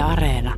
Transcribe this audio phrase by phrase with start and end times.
[0.00, 0.54] Areena.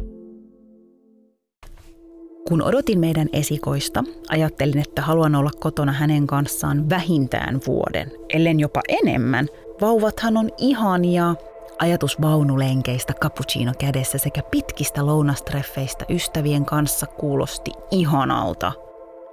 [2.48, 8.80] Kun odotin meidän esikoista, ajattelin, että haluan olla kotona hänen kanssaan vähintään vuoden, ellen jopa
[8.88, 9.48] enemmän.
[9.80, 11.34] Vauvathan on ihania.
[11.78, 18.72] Ajatus vaunulenkeistä cappuccino kädessä sekä pitkistä lounastreffeistä ystävien kanssa kuulosti ihanalta.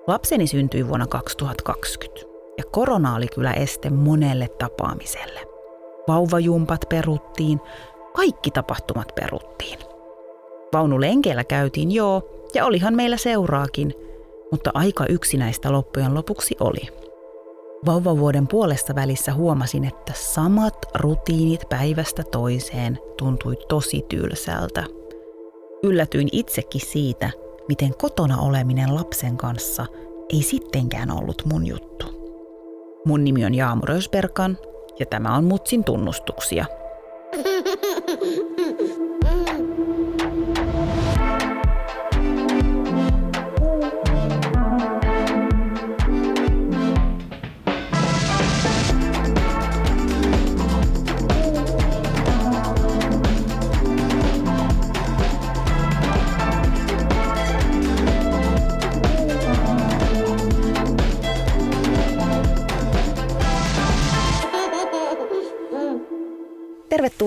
[0.07, 2.21] Lapseni syntyi vuonna 2020
[2.57, 5.39] ja korona oli kyllä este monelle tapaamiselle.
[6.07, 7.61] Vauvajumpat peruttiin,
[8.15, 9.88] kaikki tapahtumat peruttiin.
[10.73, 12.21] Vaunulenkeillä käytiin joo,
[12.53, 13.93] ja olihan meillä seuraakin,
[14.51, 16.87] mutta aika yksinäistä loppujen lopuksi oli.
[17.85, 24.83] Vauvavuoden puolessa välissä huomasin, että samat rutiinit päivästä toiseen tuntui tosi tylsältä.
[25.83, 27.29] Yllätyin itsekin siitä,
[27.67, 29.85] miten kotona oleminen lapsen kanssa
[30.33, 32.05] ei sittenkään ollut mun juttu.
[33.05, 34.57] Mun nimi on Jaamu Rösberkan
[34.99, 36.65] ja tämä on Mutsin tunnustuksia–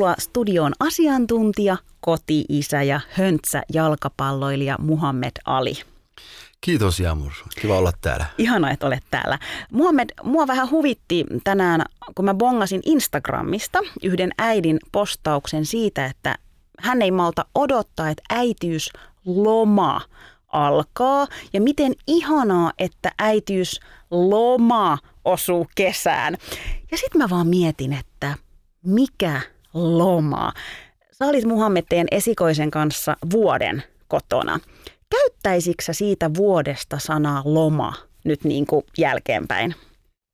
[0.02, 5.74] Tervetuloa studioon asiantuntija, koti-isä ja höntsä jalkapalloilija Muhammed Ali.
[6.60, 8.26] Kiitos Jamur, kiva olla täällä.
[8.38, 9.38] Ihana, että olet täällä.
[9.72, 16.38] Muhammed, mua vähän huvitti tänään, kun mä bongasin Instagramista yhden äidin postauksen siitä, että
[16.80, 20.00] hän ei malta odottaa, että äitiysloma
[20.48, 21.26] alkaa.
[21.52, 26.36] Ja miten ihanaa, että äitiysloma osuu kesään.
[26.90, 28.34] Ja sitten mä vaan mietin, että
[28.82, 29.40] mikä
[29.74, 30.52] loma.
[31.12, 34.60] Sä olit Muhammed teidän esikoisen kanssa vuoden kotona.
[35.10, 39.74] Käyttäisitkö siitä vuodesta sanaa loma nyt niin kuin jälkeenpäin?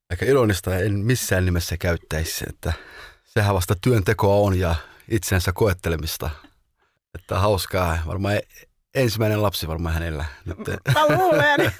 [0.09, 2.73] Aika ironista en missään nimessä käyttäisi, että
[3.25, 4.75] sehän vasta työntekoa on ja
[5.09, 6.29] itsensä koettelemista.
[7.15, 8.39] Että hauskaa, varmaan
[8.95, 10.25] ensimmäinen lapsi varmaan hänellä.
[10.45, 10.57] Nyt.
[10.93, 11.71] Mä luulen.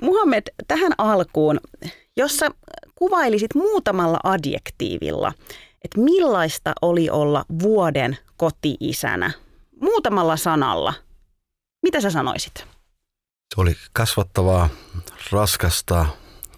[0.00, 1.60] Muhammed, tähän alkuun,
[2.16, 2.50] jos sä
[2.94, 5.32] kuvailisit muutamalla adjektiivilla,
[5.84, 9.30] että millaista oli olla vuoden koti-isänä?
[9.80, 10.94] Muutamalla sanalla.
[11.82, 12.54] Mitä sä sanoisit?
[13.54, 14.68] Se oli kasvattavaa,
[15.32, 16.06] raskasta,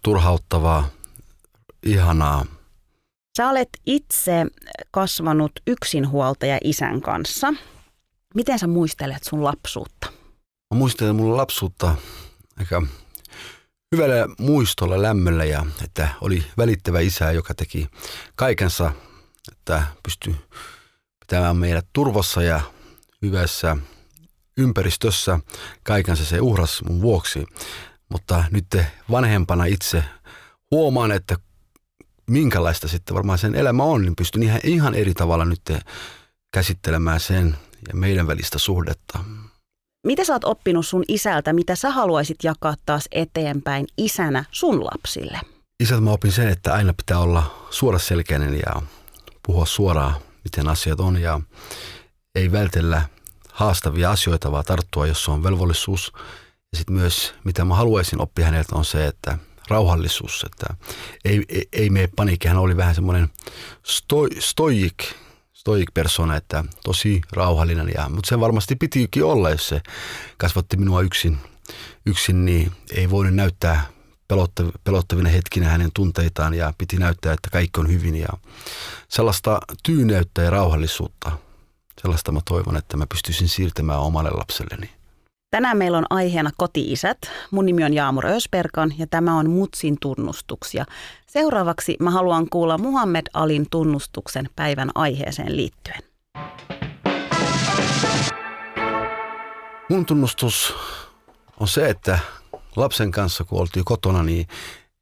[0.03, 0.89] turhauttavaa,
[1.83, 2.47] ihanaa.
[3.37, 4.47] Sä olet itse
[4.91, 7.55] kasvanut yksinhuoltaja isän kanssa.
[8.35, 10.07] Miten sä muistelet sun lapsuutta?
[10.75, 11.95] Mä muistelen mun lapsuutta
[12.59, 12.83] aika
[13.93, 17.89] hyvällä muistolla, lämmöllä ja että oli välittävä isä, joka teki
[18.35, 18.93] kaikensa,
[19.53, 20.37] että pystyi
[21.21, 22.61] pitämään meidät turvassa ja
[23.23, 23.77] hyvässä
[24.57, 25.41] ympäristössä.
[25.83, 27.47] Kaikensa se uhras mun vuoksi.
[28.09, 28.67] Mutta nyt
[29.11, 30.05] vanhempana itse
[30.71, 31.37] huomaan, että
[32.31, 35.63] minkälaista sitten varmaan sen elämä on, niin pystyn ihan, ihan eri tavalla nyt
[36.53, 37.57] käsittelemään sen
[37.89, 39.19] ja meidän välistä suhdetta.
[40.07, 45.41] Mitä sä oot oppinut sun isältä, mitä sä haluaisit jakaa taas eteenpäin isänä sun lapsille?
[45.81, 48.83] Isältä mä opin sen, että aina pitää olla suoraselkäinen ja
[49.47, 50.15] puhua suoraan,
[50.45, 51.41] miten asiat on ja
[52.35, 53.03] ei vältellä
[53.53, 56.13] haastavia asioita, vaan tarttua, jos on velvollisuus.
[56.73, 60.67] Ja sitten myös, mitä mä haluaisin oppia häneltä, on se, että rauhallisuus, että
[61.25, 62.49] ei, ei, ei mene paniikki.
[62.49, 63.29] Hän oli vähän semmoinen
[63.83, 64.97] stoi, stoik,
[65.53, 67.93] stoik persona, että tosi rauhallinen.
[67.95, 69.81] Ja, mutta se varmasti pitikin olla, jos se
[70.37, 71.39] kasvatti minua yksin,
[72.07, 73.96] yksin niin ei voinut näyttää
[74.85, 78.17] pelottavina hetkinä hänen tunteitaan ja piti näyttää, että kaikki on hyvin.
[78.17, 78.29] Ja
[79.09, 81.33] sellaista tyyneyttä ja rauhallisuutta,
[82.01, 84.91] sellaista mä toivon, että mä pystyisin siirtämään omalle lapselleni.
[85.51, 87.19] Tänään meillä on aiheena koti-isät.
[87.51, 90.85] Mun nimi on Jaamur Ösperkan ja tämä on Mutsin tunnustuksia.
[91.27, 96.03] Seuraavaksi mä haluan kuulla Muhammed Alin tunnustuksen päivän aiheeseen liittyen.
[99.91, 100.75] Mun tunnustus
[101.61, 102.19] on se, että
[102.77, 104.47] lapsen kanssa kun oltiin kotona, niin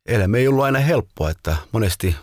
[0.07, 2.17] elämä ei ollut aina helppoa, että monesti,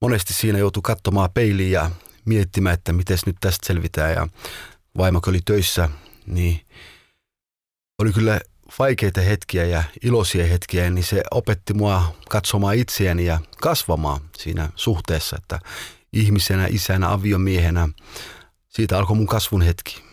[0.00, 1.90] monesti siinä joutui katsomaan peiliin ja
[2.24, 4.28] miettimään, että miten nyt tästä selvitään ja
[4.98, 5.88] vaimo oli töissä,
[6.26, 6.60] niin
[7.98, 8.40] oli kyllä
[8.78, 15.36] vaikeita hetkiä ja iloisia hetkiä, niin se opetti mua katsomaan itseäni ja kasvamaan siinä suhteessa,
[15.36, 15.60] että
[16.12, 17.88] ihmisenä, isänä, aviomiehenä,
[18.68, 20.09] siitä alkoi mun kasvun hetki.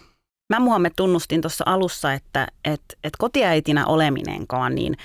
[0.49, 4.97] Mä Muhammed tunnustin tuossa alussa, että et, et kotiäitinä oleminenkaan niin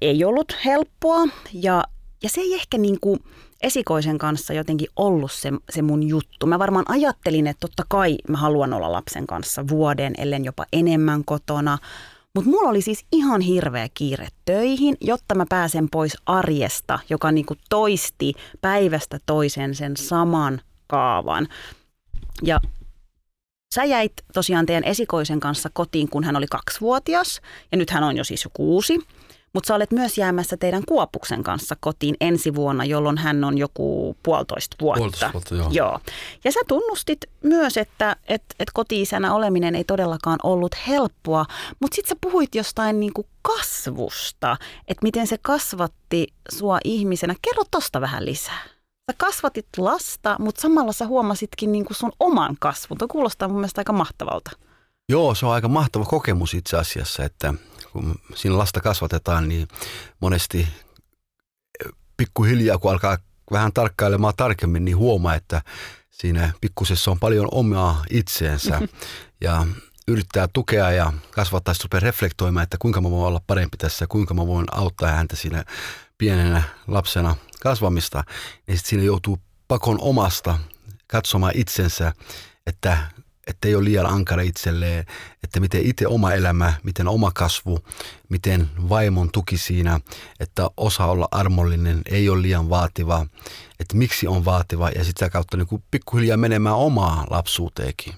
[0.00, 1.84] ei ollut helppoa ja,
[2.22, 3.20] ja se ei ehkä niin kuin,
[3.62, 6.46] esikoisen kanssa jotenkin ollut se, se mun juttu.
[6.46, 11.24] Mä varmaan ajattelin, että totta kai mä haluan olla lapsen kanssa vuoden, ellen jopa enemmän
[11.24, 11.78] kotona.
[12.34, 17.54] Mutta mulla oli siis ihan hirveä kiire töihin, jotta mä pääsen pois arjesta, joka niinku
[17.68, 21.48] toisti päivästä toisen sen saman kaavan.
[22.42, 22.60] Ja
[23.74, 27.40] Sä jäit tosiaan teidän esikoisen kanssa kotiin, kun hän oli kaksivuotias,
[27.72, 28.98] ja nyt hän on jo siis jo kuusi.
[29.52, 34.16] Mutta sä olet myös jäämässä teidän Kuopuksen kanssa kotiin ensi vuonna, jolloin hän on joku
[34.22, 34.98] puolitoista vuotta.
[34.98, 35.68] Puolitoista vuotta, joo.
[35.72, 36.00] joo.
[36.44, 41.46] Ja sä tunnustit myös, että et, et koti-isänä oleminen ei todellakaan ollut helppoa,
[41.80, 44.56] mutta sitten sä puhuit jostain niinku kasvusta,
[44.88, 47.34] että miten se kasvatti sua ihmisenä.
[47.42, 48.79] Kerro tosta vähän lisää.
[49.10, 52.98] Sä kasvatit lasta, mutta samalla sä huomasitkin niinku sun oman kasvun.
[52.98, 54.50] Tuo kuulostaa mun mielestä aika mahtavalta.
[55.08, 57.54] Joo, se on aika mahtava kokemus itse asiassa, että
[57.92, 59.68] kun siinä lasta kasvatetaan, niin
[60.20, 60.68] monesti
[62.16, 63.18] pikkuhiljaa, kun alkaa
[63.52, 65.62] vähän tarkkailemaan tarkemmin, niin huomaa, että
[66.10, 68.80] siinä pikkusessa on paljon omaa itseensä
[69.44, 69.66] ja
[70.08, 74.46] yrittää tukea ja kasvattaa, sitten reflektoimaan, että kuinka mä voin olla parempi tässä, kuinka mä
[74.46, 75.64] voin auttaa häntä siinä
[76.18, 78.24] pienenä lapsena kasvamista,
[78.66, 80.58] niin sitten siinä joutuu pakon omasta
[81.06, 82.12] katsomaan itsensä,
[82.66, 82.98] että
[83.46, 85.04] että ei ole liian ankara itselleen,
[85.44, 87.78] että miten itse oma elämä, miten oma kasvu,
[88.28, 90.00] miten vaimon tuki siinä,
[90.40, 93.26] että osa olla armollinen, ei ole liian vaativa,
[93.80, 98.14] että miksi on vaativa ja sitä kautta niin kuin pikkuhiljaa menemään omaa lapsuuteenkin.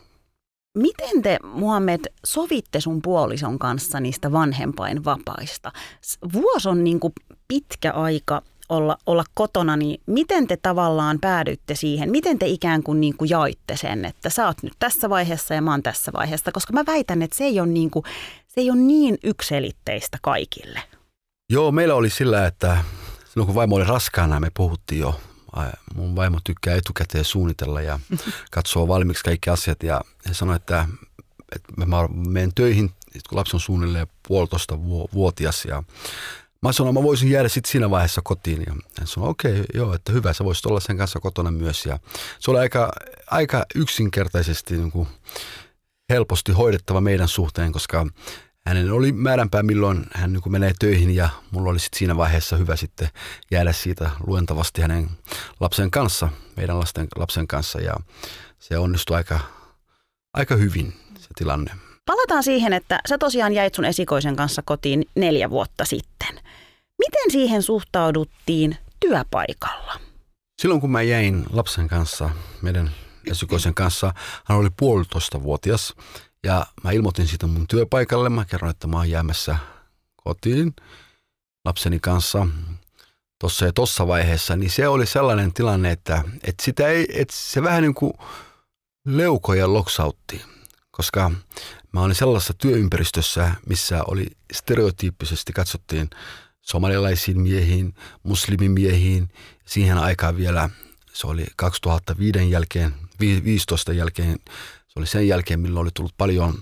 [0.78, 5.72] Miten te, Muhammed, sovitte sun puolison kanssa niistä vanhempainvapaista?
[6.32, 7.12] Vuosi on niin kuin
[7.48, 8.42] pitkä aika
[8.72, 12.10] olla, olla kotona, niin miten te tavallaan päädyitte siihen?
[12.10, 15.62] Miten te ikään kuin, niin kuin jaitte sen, että sä oot nyt tässä vaiheessa ja
[15.62, 16.52] mä oon tässä vaiheessa?
[16.52, 18.04] Koska mä väitän, että se ei ole niin, kuin,
[18.48, 20.82] se ei ole niin ykselitteistä kaikille.
[21.50, 22.84] Joo, meillä oli sillä, että
[23.32, 25.20] silloin kun vaimo oli raskaana, me puhuttiin jo.
[25.94, 28.00] Mun vaimo tykkää etukäteen suunnitella ja
[28.50, 29.82] katsoo valmiiksi kaikki asiat.
[29.82, 30.86] Ja he sanoi, että,
[31.56, 32.90] että mä menen töihin,
[33.28, 34.78] kun lapsi on suunnilleen puolitoista
[35.14, 35.82] vuotias ja
[36.62, 38.62] Mä sanoin, mä voisin jäädä sitten siinä vaiheessa kotiin.
[38.66, 41.86] Ja hän sanoi, okei, okay, joo, että hyvä, sä voisit olla sen kanssa kotona myös.
[41.86, 41.98] Ja
[42.38, 42.92] se oli aika,
[43.30, 45.08] aika yksinkertaisesti niin kuin
[46.10, 48.06] helposti hoidettava meidän suhteen, koska
[48.66, 52.76] hänen oli määränpää, milloin hän niin menee töihin ja mulla oli sitten siinä vaiheessa hyvä
[52.76, 53.08] sitten
[53.50, 55.10] jäädä siitä luentavasti hänen
[55.60, 57.94] lapsen kanssa, meidän lasten, lapsen kanssa ja
[58.58, 59.40] se onnistui aika,
[60.34, 61.70] aika hyvin se tilanne.
[62.06, 66.41] Palataan siihen, että sä tosiaan jäit sun esikoisen kanssa kotiin neljä vuotta sitten.
[67.06, 70.00] Miten siihen suhtauduttiin työpaikalla?
[70.62, 72.30] Silloin kun mä jäin lapsen kanssa,
[72.62, 72.90] meidän
[73.30, 74.14] esikoisen kanssa,
[74.44, 75.94] hän oli puolitoista vuotias
[76.44, 78.28] ja mä ilmoitin siitä mun työpaikalle.
[78.28, 79.56] Mä kerroin, että mä oon jäämässä
[80.16, 80.76] kotiin
[81.64, 82.46] lapseni kanssa
[83.40, 87.62] tuossa ja tuossa vaiheessa, niin se oli sellainen tilanne, että, että, sitä ei, että se
[87.62, 88.12] vähän niin kuin
[89.06, 90.42] leukoja loksautti,
[90.90, 91.30] koska
[91.92, 96.10] mä olin sellaisessa työympäristössä, missä oli stereotyyppisesti katsottiin
[96.62, 99.28] somalialaisiin miehiin, muslimimiehiin.
[99.64, 100.68] Siihen aikaan vielä,
[101.12, 104.38] se oli 2005 jälkeen, 15 jälkeen,
[104.88, 106.54] se oli sen jälkeen, milloin oli tullut paljon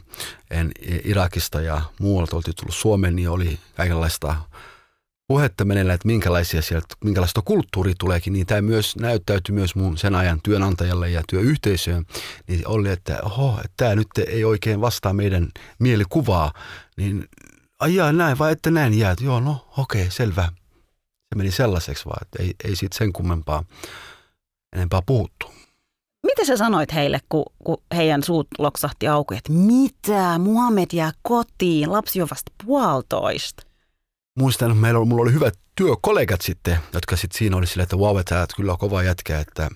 [0.50, 0.72] en,
[1.04, 4.36] Irakista ja muualta oltiin tullut Suomeen, niin oli kaikenlaista
[5.30, 10.14] puhetta menellä, että minkälaisia sieltä, minkälaista kulttuuria tuleekin, niin tämä myös näyttäytyi myös mun sen
[10.14, 12.06] ajan työnantajalle ja työyhteisöön,
[12.48, 16.52] niin oli, että oho, tämä nyt ei oikein vastaa meidän mielikuvaa,
[16.96, 17.28] niin
[17.80, 20.48] ai näin vai että näin jää, joo no okei, okay, selvä.
[21.28, 23.64] Se meni sellaiseksi vaan, että ei, ei siitä sen kummempaa
[24.76, 25.46] enempää puhuttu.
[26.26, 31.92] Mitä sä sanoit heille, kun, kun heidän suut loksahti auki, että mitä, Muhammed jää kotiin,
[31.92, 33.70] lapsi on vasta puolitoista?
[34.40, 38.18] muistan, että meillä, mulla oli hyvät työkollegat sitten, jotka sitten siinä oli sillä, että wow,
[38.18, 39.68] että kyllä on kova jätkä, että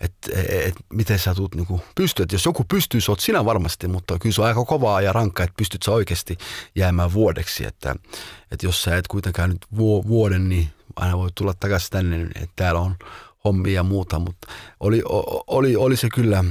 [0.00, 2.26] et, et, et, miten sä tulet niinku pystyä.
[2.32, 5.44] Jos joku pystyy, sä oot sinä varmasti, mutta kyllä se on aika kovaa ja rankkaa,
[5.44, 6.38] että pystyt sä oikeasti
[6.74, 7.66] jäämään vuodeksi.
[7.66, 7.94] Että,
[8.50, 9.66] että jos sä et kuitenkaan nyt
[10.08, 12.96] vuoden, niin aina voi tulla takaisin tänne, niin että täällä on
[13.44, 14.48] hommia ja muuta, mutta
[14.80, 15.02] oli,
[15.46, 16.44] oli, oli se kyllä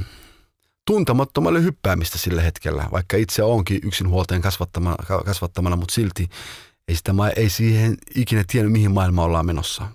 [0.86, 6.28] tuntemattomalle hyppäämistä sillä hetkellä, vaikka itse onkin yksinhuoltajan kasvattamana, kasvattamana mutta silti
[6.90, 9.88] ei, sitä, ei siihen ikinä tiennyt, mihin maailma ollaan menossa.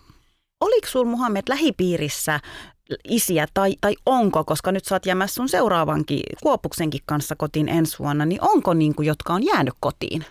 [0.62, 2.40] Oliko sinulla Muhammed lähipiirissä
[3.04, 8.00] isiä tai, tai onko, koska nyt sä oot jäämässä sun seuraavankin Kuopuksenkin kanssa kotiin ensi
[8.00, 10.26] vuonna, niin onko niin kuin, jotka on jäänyt kotiin?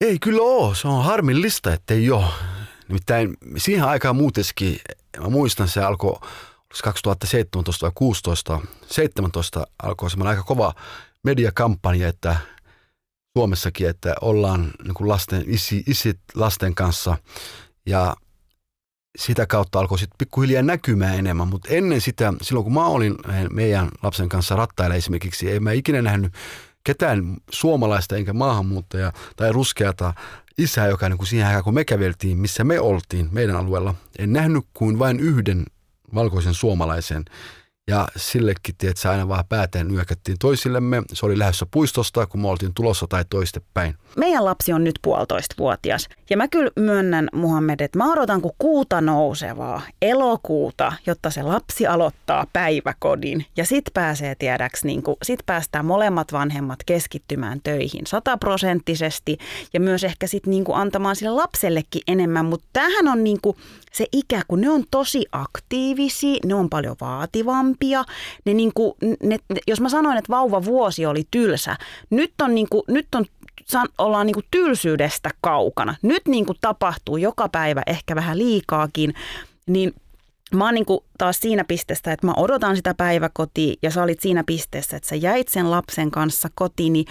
[0.00, 2.26] Ei kyllä ole, se on harmillista, että ei ole.
[2.88, 4.76] Nimittäin siihen aikaan muuteskin,
[5.20, 6.18] mä muistan se alkoi
[6.84, 10.74] 2017 vai 16, 17 alkoi semmoinen aika kova
[11.22, 12.36] mediakampanja, että
[13.38, 17.16] Suomessakin, että ollaan niin kuin lasten, isi, isit lasten kanssa
[17.86, 18.16] ja
[19.18, 23.14] sitä kautta alkoi sitten pikkuhiljaa näkymään enemmän, mutta ennen sitä, silloin kun mä olin
[23.52, 26.32] meidän lapsen kanssa rattailla esimerkiksi, ei mä ikinä nähnyt
[26.84, 30.14] ketään suomalaista enkä maahanmuuttajaa tai ruskeata
[30.58, 34.32] isää, joka niin kuin siihen aikaan, kun me käveltiin, missä me oltiin meidän alueella, en
[34.32, 35.64] nähnyt kuin vain yhden
[36.14, 37.24] valkoisen suomalaisen,
[37.88, 41.02] ja sillekin, että aina vaan pääteen nyökättiin toisillemme.
[41.12, 43.94] Se oli lähdössä puistosta, kun me oltiin tulossa tai toistepäin.
[44.16, 46.08] Meidän lapsi on nyt puolitoista vuotias.
[46.30, 51.86] Ja mä kyllä myönnän, Muhammed, että mä odotan kuin kuuta nousevaa elokuuta, jotta se lapsi
[51.86, 53.46] aloittaa päiväkodin.
[53.56, 59.38] Ja sit pääsee tiedäks, niin kuin, sit päästään molemmat vanhemmat keskittymään töihin sataprosenttisesti.
[59.72, 62.44] Ja myös ehkä sit niin antamaan sille lapsellekin enemmän.
[62.46, 63.38] Mutta tämähän on niin
[63.92, 67.73] se ikä, kun ne on tosi aktiivisia, ne on paljon vaativampia.
[68.44, 71.76] Ne niin kuin, ne, jos mä sanoin, että vauva vuosi oli tylsä,
[72.10, 73.24] nyt on, niin kuin, nyt on
[73.98, 75.96] ollaan niin kuin tylsyydestä kaukana.
[76.02, 79.14] Nyt niin kuin tapahtuu joka päivä ehkä vähän liikaakin,
[79.66, 79.94] niin
[80.54, 84.20] Mä oon niin kuin taas siinä pisteessä, että mä odotan sitä päiväkotia ja sä olit
[84.20, 87.06] siinä pisteessä, että sä jäit sen lapsen kanssa kotiin, niin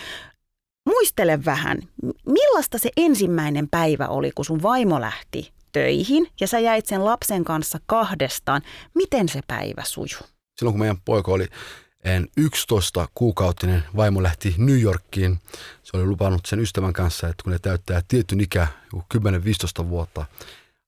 [0.86, 1.82] muistele vähän,
[2.26, 7.44] millaista se ensimmäinen päivä oli, kun sun vaimo lähti töihin ja sä jäit sen lapsen
[7.44, 8.62] kanssa kahdestaan.
[8.94, 10.33] Miten se päivä sujuu?
[10.60, 11.48] Silloin kun meidän poika oli
[12.38, 15.40] 11 kuukautinen, vaimo lähti New Yorkiin.
[15.84, 20.26] Se oli lupannut sen ystävän kanssa, että kun ne täyttää tietyn ikä, 10-15 vuotta,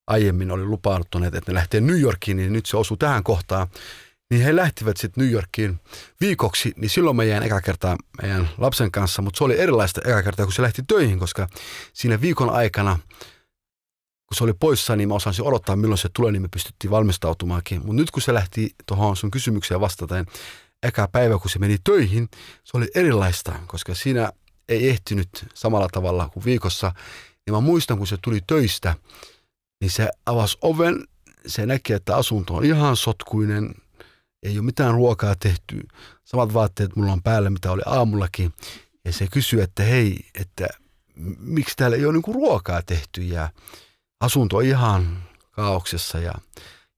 [0.07, 3.67] aiemmin oli lupannut, että ne lähtee New Yorkiin, niin nyt se osuu tähän kohtaan.
[4.29, 5.79] Niin he lähtivät sitten New Yorkiin
[6.21, 10.23] viikoksi, niin silloin me jäin eka kertaa meidän lapsen kanssa, mutta se oli erilaista eka
[10.23, 11.47] kertaa, kun se lähti töihin, koska
[11.93, 12.99] siinä viikon aikana–
[14.27, 17.77] kun se oli poissa, niin mä osasin odottaa, milloin se tulee, niin me pystyttiin valmistautumaankin.
[17.79, 20.25] Mutta nyt kun se lähti tuohon sun kysymykseen vastaten,
[20.83, 22.29] eka päivä kun se meni töihin,
[22.63, 24.31] se oli erilaista, koska siinä
[24.69, 26.91] ei ehtinyt samalla tavalla kuin viikossa.
[27.47, 28.95] Ja mä muistan, kun se tuli töistä,
[29.81, 31.07] niin se avasi oven,
[31.47, 33.75] se näki, että asunto on ihan sotkuinen,
[34.43, 35.87] ei ole mitään ruokaa tehty,
[36.23, 38.53] samat vaatteet mulla on päällä, mitä oli aamullakin.
[39.05, 40.67] Ja se kysyi, että hei, että
[41.39, 43.49] miksi täällä ei ole niinku ruokaa tehty ja
[44.25, 46.33] asunto ihan kaauksessa ja,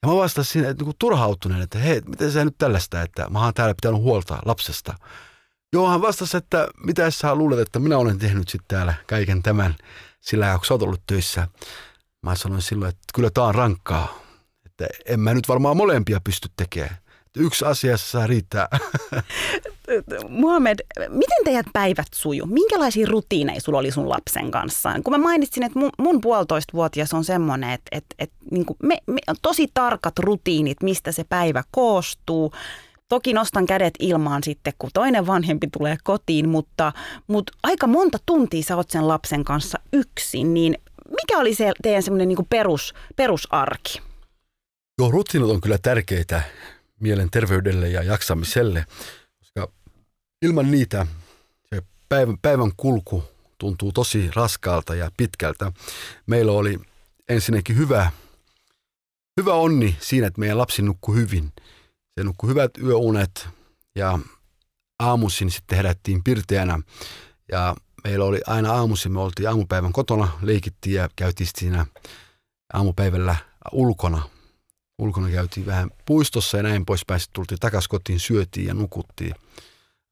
[0.04, 3.44] ja mä vastasin siinä, että niin turhautuneen, että hei, miten sä nyt tällaista, että mä
[3.44, 4.94] oon täällä pitänyt huolta lapsesta.
[5.74, 9.76] Joo, hän vastasi, että mitä sä luulet, että minä olen tehnyt sitten täällä kaiken tämän
[10.22, 11.48] sillä kun sä oot ollut töissä.
[12.22, 14.20] Mä sanoin silloin, että kyllä tää on rankkaa,
[14.66, 16.98] että en mä nyt varmaan molempia pysty tekemään.
[17.36, 18.68] Yksi asia saa riittää.
[20.30, 20.80] Muhammed,
[21.10, 22.46] miten teidät päivät suju?
[22.46, 24.90] Minkälaisia rutiineja sulla oli sun lapsen kanssa?
[25.04, 29.20] Kun mä mainitsin, että mun, mun puolitoistavuotias on semmoinen, että, että, että niin me, me,
[29.28, 32.54] on tosi tarkat rutiinit, mistä se päivä koostuu.
[33.10, 36.94] Toki nostan kädet ilmaan sitten, kun toinen vanhempi tulee kotiin, mutta,
[37.28, 40.78] mutta aika monta tuntia sä oot sen lapsen kanssa yksin, niin
[41.10, 44.02] mikä oli se teidän semmoinen niin perus, perusarki?
[45.02, 46.42] Joo, rutiinit on kyllä tärkeitä
[47.00, 48.86] mielenterveydelle ja jaksamiselle,
[49.40, 49.72] koska
[50.42, 51.08] ilman niitä
[51.70, 53.24] se päivän, päivän kulku
[53.58, 55.72] tuntuu tosi raskaalta ja pitkältä.
[56.26, 56.80] Meillä oli
[57.30, 58.12] ensinnäkin hyvä,
[59.40, 61.52] hyvä onni siinä, että meidän lapsi nukkui hyvin.
[62.20, 63.48] Se nukkui hyvät yöunet
[63.96, 64.20] ja
[65.00, 66.80] aamuisin sitten herättiin pirteänä
[67.52, 71.86] ja meillä oli aina aamuisin, me oltiin aamupäivän kotona, leikittiin ja käytiin siinä
[72.74, 73.36] aamupäivällä
[73.72, 74.30] ulkona
[75.00, 77.20] ulkona käytiin vähän puistossa ja näin poispäin.
[77.20, 79.36] Sitten tultiin takaisin kotiin, syötiin ja nukuttiin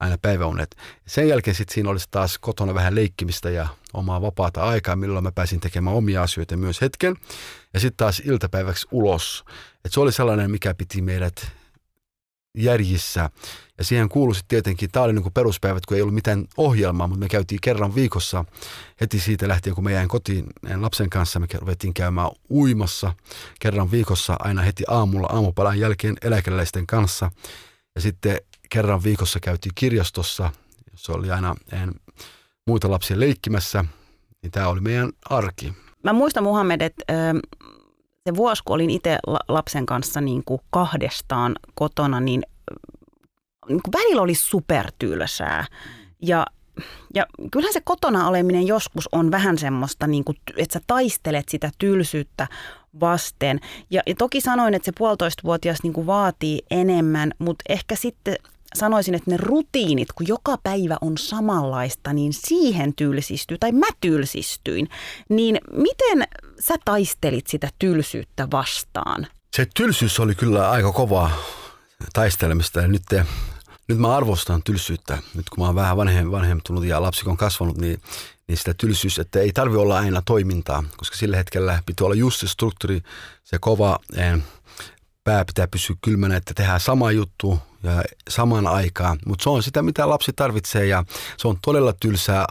[0.00, 0.76] aina päiväunet.
[1.06, 5.32] Sen jälkeen sitten siinä olisi taas kotona vähän leikkimistä ja omaa vapaata aikaa, milloin mä
[5.32, 7.16] pääsin tekemään omia asioita myös hetken.
[7.74, 9.44] Ja sitten taas iltapäiväksi ulos.
[9.84, 11.52] Et se oli sellainen, mikä piti meidät
[12.56, 13.30] järjissä.
[13.78, 17.06] Ja siihen kuului sitten tietenkin, tämä oli niin kuin peruspäivät, kun ei ollut mitään ohjelmaa,
[17.06, 18.44] mutta me käytiin kerran viikossa
[19.00, 20.46] heti siitä lähtien, kun me jäin kotiin
[20.76, 21.40] lapsen kanssa.
[21.40, 23.12] Me ruvettiin käymään uimassa
[23.60, 27.30] kerran viikossa aina heti aamulla aamupalan jälkeen eläkeläisten kanssa.
[27.94, 30.50] Ja sitten kerran viikossa käytiin kirjastossa,
[30.94, 31.92] se oli aina en,
[32.66, 33.84] muita lapsia leikkimässä.
[34.42, 35.72] Niin tämä oli meidän arki.
[36.04, 37.04] Mä muistan Muhammed, että
[38.26, 39.18] se vuosi, kun olin itse
[39.48, 42.42] lapsen kanssa niin kuin kahdestaan kotona, niin,
[43.68, 45.64] niin kuin välillä oli supertylsää.
[46.22, 46.46] Ja,
[47.14, 51.70] ja kyllähän se kotona oleminen joskus on vähän semmoista, niin kuin, että sä taistelet sitä
[51.78, 52.46] tylsyyttä
[53.00, 53.60] vasten.
[53.90, 58.36] Ja, ja toki sanoin, että se puolitoistavuotias niin kuin vaatii enemmän, mutta ehkä sitten
[58.74, 64.88] sanoisin, että ne rutiinit, kun joka päivä on samanlaista, niin siihen tylsistyy, tai mä tylsistyin.
[65.28, 66.28] Niin miten
[66.60, 69.26] sä taistelit sitä tylsyyttä vastaan?
[69.56, 71.30] Se tylsyys oli kyllä aika kovaa
[72.12, 73.02] taistelemista ja nyt
[73.88, 75.18] nyt mä arvostan tylsyyttä.
[75.34, 78.00] Nyt kun mä oon vähän vanhem, vanhemtunut ja lapsi on kasvanut, niin,
[78.48, 82.40] niin sitä tylsyys, että ei tarvi olla aina toimintaa, koska sillä hetkellä pitää olla just
[82.40, 83.00] se struktuuri,
[83.44, 84.42] se kova eh,
[85.26, 89.18] pää pitää pysyä kylmänä, että tehdään sama juttu ja samaan aikaan.
[89.26, 91.04] Mutta se on sitä, mitä lapsi tarvitsee ja
[91.36, 92.44] se on todella tylsää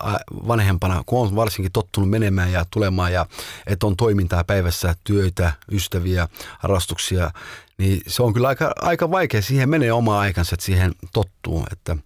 [0.47, 3.25] vanhempana, kun on varsinkin tottunut menemään ja tulemaan ja
[3.67, 6.27] että on toimintaa päivässä, työtä, ystäviä,
[6.59, 7.31] harrastuksia,
[7.77, 9.41] niin se on kyllä aika, aika vaikea.
[9.41, 11.65] Siihen menee oma aikansa, että siihen tottuu.
[11.71, 11.97] Että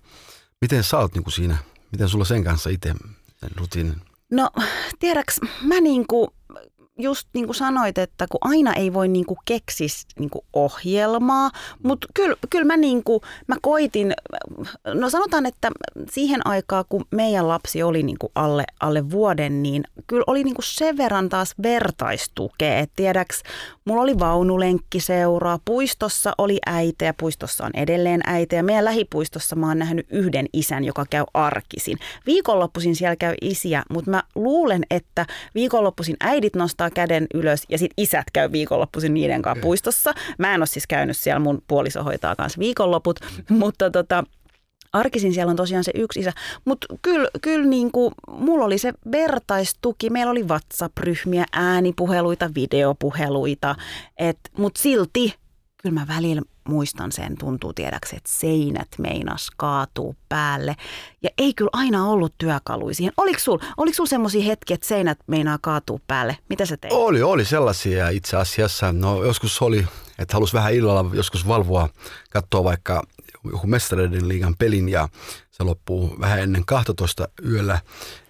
[0.62, 1.58] miten sä oot niin kuin siinä,
[1.92, 2.96] miten sulla sen kanssa itse
[3.40, 4.02] sen rutiinin?
[4.32, 4.50] No
[5.00, 6.30] tiedäks, mä niin kuin
[7.00, 11.52] just niin kuin sanoit, että kun aina ei voi niin kuin keksis niin kuin ohjelmaa,
[11.84, 14.14] mutta kyllä, kyllä mä, niin kuin, mä koitin,
[14.94, 15.72] no sanotaan, että
[16.12, 20.56] siihen aikaan, kun meidän lapsi oli niin kuin alle, alle vuoden, niin kyllä oli niin
[20.56, 22.86] kuin sen verran taas vertaistukea.
[22.96, 23.44] Tiedäks,
[23.86, 29.68] mulla oli vaunulenkkiseuraa, puistossa oli äite ja puistossa on edelleen äite ja meidän lähipuistossa mä
[29.68, 31.98] oon nähnyt yhden isän, joka käy arkisin.
[32.26, 35.26] Viikonloppuisin siellä käy isiä, mutta mä luulen, että
[35.56, 40.14] viikonloppuisin äidit nostaa käden ylös ja sitten isät käy viikonloppuisin niiden kanssa puistossa.
[40.38, 43.20] Mä en ole siis käynyt siellä, mun puoliso hoitaa kanssa viikonloput,
[43.50, 44.24] mutta tota,
[44.94, 46.34] arkisin siellä on tosiaan se yksi isä,
[46.66, 53.76] mutta kyllä kyl niinku, mulla oli se vertaistuki, meillä oli WhatsApp-ryhmiä, äänipuheluita, videopuheluita,
[54.58, 55.36] mutta silti
[55.82, 60.76] kyllä mä välillä muistan sen, tuntuu tiedäksi, että seinät meinas kaatuu päälle.
[61.24, 63.14] Ja ei kyllä aina ollut työkaluja siihen.
[63.18, 66.38] Oliko sulla oliko sul semmoisia hetkiä, että seinät meinaa kaatuu päälle?
[66.50, 66.94] Mitä sä teit?
[66.94, 68.92] Oli, oli sellaisia itse asiassa.
[68.92, 69.88] No joskus oli,
[70.20, 71.90] että halusi vähän illalla joskus valvoa,
[72.30, 73.04] katsoa vaikka
[73.52, 75.10] joku mestareiden liigan pelin ja
[75.52, 77.80] se loppuu vähän ennen 12 yöllä,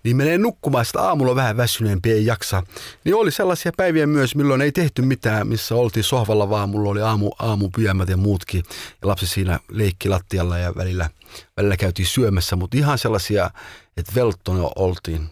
[0.04, 2.64] niin menee nukkumaan, sitä aamulla vähän väsyneempi, ei jaksa.
[3.04, 7.02] Niin oli sellaisia päiviä myös, milloin ei tehty mitään, missä oltiin sohvalla vaan, mulla oli
[7.02, 8.64] aamu, aamupyjämät ja muutkin,
[9.02, 11.10] ja lapsi siinä leikki lattialla ja välillä,
[11.58, 13.52] välillä käytiin syömässä, mutta ihan sellaisia,
[13.98, 15.30] että velttona oltiin.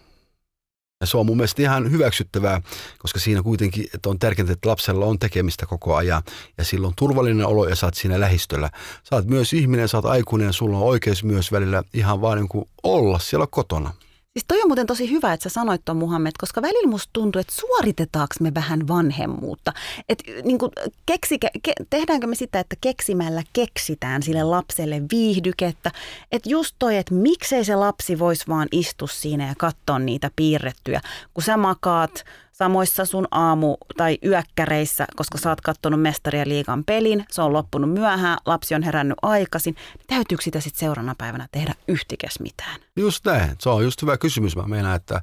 [1.02, 2.62] Ja se on mun mielestä ihan hyväksyttävää,
[2.98, 6.24] koska siinä kuitenkin että on tärkeintä, että lapsella on tekemistä koko ajan
[6.58, 8.70] ja silloin tuurvallinen olo ja saat siinä lähistöllä.
[9.04, 12.70] Saat myös ihminen, saat aikuinen ja sulla on oikeus myös välillä ihan vaan niin kuin
[12.84, 13.94] olla siellä kotona.
[14.38, 17.40] Siis toi on muuten tosi hyvä, että sä sanoit tuon Muhammed, koska välillä musta tuntuu,
[17.40, 19.74] että suoritetaanko me vähän vanhemmuutta.
[20.10, 20.58] Että niin
[21.06, 25.92] keksi, ke, tehdäänkö me sitä, että keksimällä keksitään sille lapselle viihdykettä.
[26.32, 31.02] Että just toi, että miksei se lapsi voisi vaan istua siinä ja katsoa niitä piirrettyjä,
[31.34, 32.26] kun sä makaat
[32.58, 37.92] samoissa sun aamu- tai yökkäreissä, koska sä oot kattonut mestaria liikan pelin, se on loppunut
[37.92, 42.80] myöhään, lapsi on herännyt aikaisin, niin täytyykö sitä sitten seuraavana päivänä tehdä yhtikäs mitään?
[42.96, 44.56] Just näin, se on just hyvä kysymys.
[44.56, 45.22] Mä meinaan, että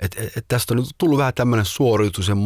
[0.00, 2.38] et, et, et tästä on tullut vähän tämmöinen suoriutumisen,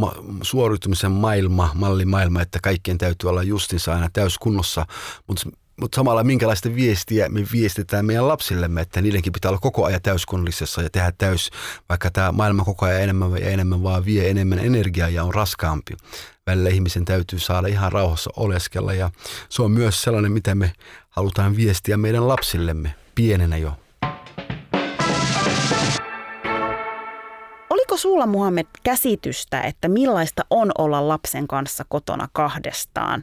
[0.43, 4.87] suoriutumisen maailma, mallimaailma, että kaikkien täytyy olla justinsa aina täyskunnossa,
[5.27, 10.03] mutta mutta samalla minkälaista viestiä me viestitään meidän lapsillemme, että niidenkin pitää olla koko ajan
[10.03, 11.51] täyskunnallisessa ja tehdä täys,
[11.89, 15.97] vaikka tämä maailma koko ajan enemmän ja enemmän vaan vie enemmän energiaa ja on raskaampi.
[16.47, 19.11] Välillä ihmisen täytyy saada ihan rauhassa oleskella ja
[19.49, 20.73] se on myös sellainen, mitä me
[21.09, 23.73] halutaan viestiä meidän lapsillemme pienenä jo.
[27.71, 33.23] Oliko sulla Muhammed käsitystä, että millaista on olla lapsen kanssa kotona kahdestaan?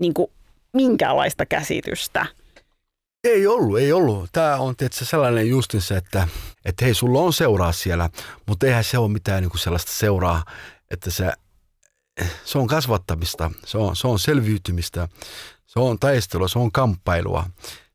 [0.00, 0.30] Niin kuin
[0.74, 2.26] minkäänlaista käsitystä.
[3.24, 4.28] Ei ollut, ei ollut.
[4.32, 6.28] Tämä on tietysti sellainen justinsa, että,
[6.64, 8.10] että hei, sulla on seuraa siellä,
[8.46, 10.44] mutta eihän se ole mitään niin sellaista seuraa,
[10.90, 11.32] että se,
[12.44, 15.08] se on kasvattamista, se on, se on selviytymistä,
[15.66, 17.46] se on taistelua, se on kamppailua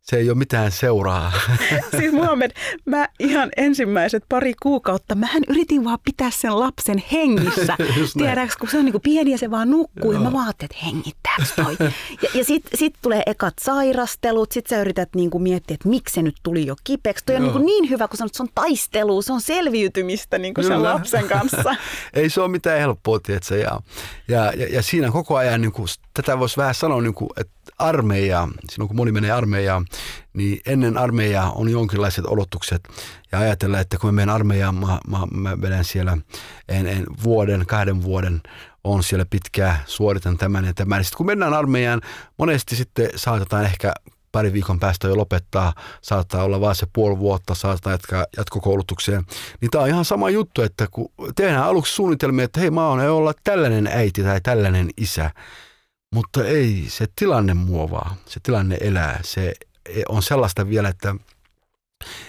[0.09, 1.31] se ei ole mitään seuraa.
[1.97, 2.51] Siis Muhammed,
[2.85, 7.77] mä ihan ensimmäiset pari kuukautta, mähän yritin vaan pitää sen lapsen hengissä.
[8.17, 10.13] Tiedäks, kun se on niinku pieni ja se vaan nukkuu Joo.
[10.13, 11.77] ja mä vaan että hengittääks toi.
[12.21, 16.21] Ja, ja sit, sit tulee ekat sairastelut, sit sä yrität niinku miettiä, että miksi se
[16.21, 17.25] nyt tuli jo kipeäksi.
[17.25, 20.63] Toi on niinku niin hyvä, kun sanot, että se on taistelu, se on selviytymistä niinku
[20.63, 21.75] sen lapsen kanssa.
[22.13, 23.57] ei se ole mitään helppoa, tiedätkö?
[23.57, 23.79] Ja,
[24.27, 28.87] ja, ja, ja siinä koko ajan, niinku, tätä voisi vähän sanoa, niinku, että armeijaa, silloin
[28.87, 29.85] kun moni menee armeijaan,
[30.33, 32.89] niin ennen armeijaa on jonkinlaiset olotukset.
[33.31, 36.17] Ja ajatella, että kun mä menen armeijaan, mä, mä, mä vedän siellä
[36.69, 38.41] en, en, vuoden, kahden vuoden,
[38.83, 41.03] on siellä pitkää, suoritan tämän ja tämän.
[41.03, 42.01] Sitten kun mennään armeijaan,
[42.37, 43.93] monesti sitten saatetaan ehkä
[44.31, 49.23] pari viikon päästä jo lopettaa, saattaa olla vain se puoli vuotta, saattaa jatkaa jatkokoulutukseen.
[49.61, 52.99] Niin tämä on ihan sama juttu, että kun tehdään aluksi suunnitelmia, että hei mä oon
[52.99, 55.31] olla tällainen äiti tai tällainen isä,
[56.15, 59.19] mutta ei, se tilanne muovaa, se tilanne elää.
[59.23, 59.53] Se
[60.09, 61.15] on sellaista vielä, että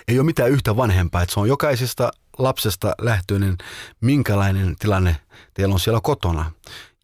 [0.08, 3.58] ei ole mitään yhtä vanhempaa, että se on jokaisesta lapsesta lähtöinen,
[4.00, 5.16] minkälainen tilanne
[5.54, 6.52] teillä on siellä kotona.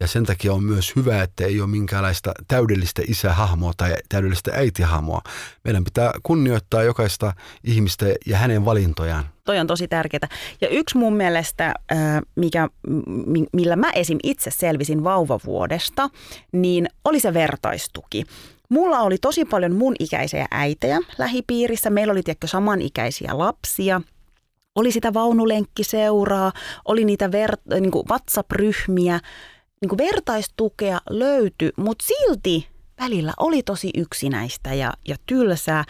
[0.01, 5.21] Ja sen takia on myös hyvä, että ei ole minkäänlaista täydellistä isähahmoa tai täydellistä äitihahmoa.
[5.65, 7.33] Meidän pitää kunnioittaa jokaista
[7.65, 9.25] ihmistä ja hänen valintojaan.
[9.45, 10.29] Toi on tosi tärkeää.
[10.61, 11.75] Ja yksi mun mielestä,
[12.35, 12.69] mikä,
[13.53, 14.19] millä mä esim.
[14.23, 16.11] itse selvisin vauvavuodesta,
[16.53, 18.25] niin oli se vertaistuki.
[18.69, 21.91] Mulla oli tosi paljon mun ikäisiä äitejä lähipiirissä.
[21.91, 24.01] Meillä oli tiedätkö samanikäisiä lapsia.
[24.75, 26.53] Oli sitä vaunulenkkiseuraa,
[26.85, 29.21] oli niitä ver- niin WhatsApp-ryhmiä–
[29.81, 32.69] niin kuin vertaistukea löytyi, mutta silti
[33.01, 35.85] välillä oli tosi yksinäistä ja, ja tylsää.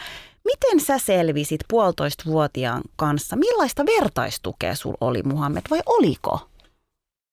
[0.45, 3.37] Miten sä selvisit puolitoistavuotiaan kanssa?
[3.37, 6.51] Millaista vertaistukea sul oli, Muhammed, vai oliko?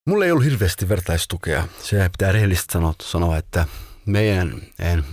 [0.07, 1.67] Mulla ei ollut hirveästi vertaistukea.
[1.79, 3.65] Se pitää rehellisesti sanoa, sanoa että
[4.05, 5.03] meidän en,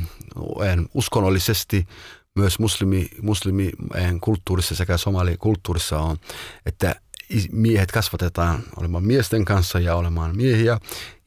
[0.64, 1.86] en uskonnollisesti
[2.36, 3.70] myös muslimi, muslimi
[4.20, 6.16] kulttuurissa sekä somalikulttuurissa on,
[6.66, 6.94] että
[7.52, 10.78] miehet kasvatetaan olemaan miesten kanssa ja olemaan miehiä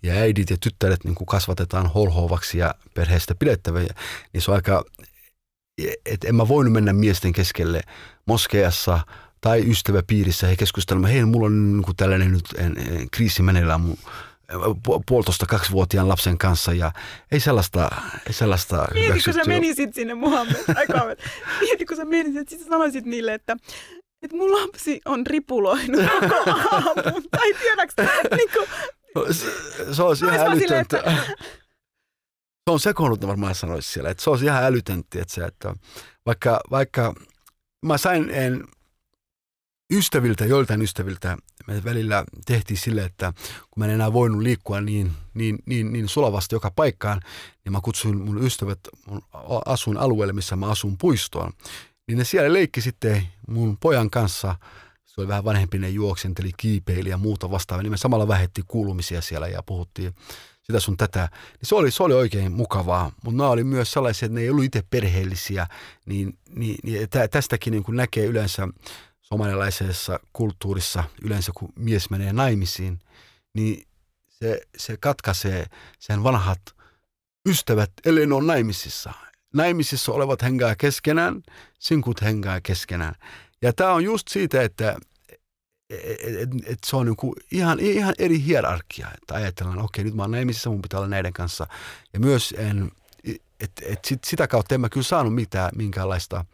[0.04, 3.94] ja äidit ja tyttäret niin kuin kasvatetaan holhoavaksi ja perheestä pidettäviä,
[4.34, 4.84] niin se on aika,
[6.06, 7.82] että en mä voinut mennä miesten keskelle
[8.26, 9.00] moskeassa
[9.42, 13.82] tai ystäväpiirissä he keskustelemaan, hei mulla on niin kuin tällainen nyt en, en, kriisi meneillään
[13.82, 13.98] mun
[15.08, 16.92] puolitoista kaksivuotiaan lapsen kanssa ja
[17.32, 17.90] ei sellaista,
[18.28, 20.56] ei sellaista Mieti, kun sä menisit sinne Muhammed,
[21.62, 23.58] Mieti, kun sä menisit, sitten sanoisit niille, että
[24.22, 27.24] että mun lapsi on ripuloinut koko aamun.
[27.32, 28.68] Tai tiedätkö, niin kuin,
[29.32, 30.98] se, se olisi ihan älytöntä.
[31.00, 31.14] Että...
[32.70, 34.10] Se on sekoonnut, varmaan sanoisi siellä.
[34.10, 35.74] Että se olisi ihan älytöntä, että, se, että
[36.26, 37.14] vaikka, vaikka
[37.86, 38.64] mä sain en,
[39.94, 43.34] ystäviltä, joiltain ystäviltä, me välillä tehtiin sille, että
[43.72, 47.22] kun mä en enää voinut liikkua niin, niin, niin, niin sulavasti joka paikkaan,
[47.66, 49.22] niin mä kutsuin mun ystävät mun
[49.66, 51.52] asun alueelle, missä mä asun puistoon.
[52.08, 54.56] Niin ne siellä leikki sitten mun pojan kanssa–
[55.14, 59.22] se oli vähän vanhempi, ne juoksenteli, kiipeili ja muuta vastaavaa, niin me samalla vähetti kuulumisia
[59.22, 60.16] siellä ja puhuttiin
[60.62, 61.30] sitä sun tätä.
[61.32, 64.50] Niin se, oli, se oli oikein mukavaa, mutta nämä oli myös sellaisia, että ne ei
[64.50, 65.68] ollut itse perheellisiä,
[66.06, 68.68] niin, niin, niin tästäkin niin kuin näkee yleensä
[69.22, 73.00] somalialaisessa kulttuurissa, yleensä kun mies menee naimisiin,
[73.54, 73.88] niin
[74.30, 75.66] se, se katkaisee
[76.00, 76.62] sen vanhat
[77.50, 79.14] ystävät, ellei ne ole naimisissa.
[79.54, 81.44] Naimisissa olevat hengää keskenään,
[81.80, 83.16] sinkut hengää keskenään.
[83.64, 84.98] Ja tämä on just siitä, että
[85.90, 90.14] et, et, et se on niinku ihan, ihan eri hierarkia, että ajatellaan, okei, okay, nyt
[90.14, 91.68] mä oon naimisissa, mun pitää olla näiden kanssa.
[92.14, 92.92] Ja myös, en,
[93.60, 96.46] et, et sit, sitä kautta en mä kyllä saanut mitään, minkäänlaista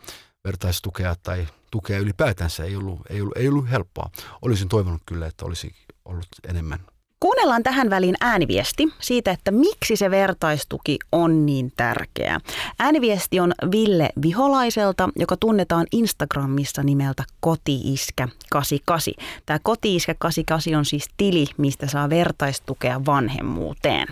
[0.46, 2.64] vertaistukea tai tukea ylipäätänsä.
[2.64, 4.10] Ei ollut, ei ollut, ei ollut helppoa.
[4.42, 6.80] Olisin toivonut kyllä, että olisi ollut enemmän.
[7.20, 12.40] Kuunnellaan tähän väliin ääniviesti siitä, että miksi se vertaistuki on niin tärkeä.
[12.80, 19.24] Ääniviesti on Ville Viholaiselta, joka tunnetaan Instagramissa nimeltä Kotiiskä88.
[19.46, 24.08] Tämä Kotiiskä88 on siis tili, mistä saa vertaistukea vanhemmuuteen.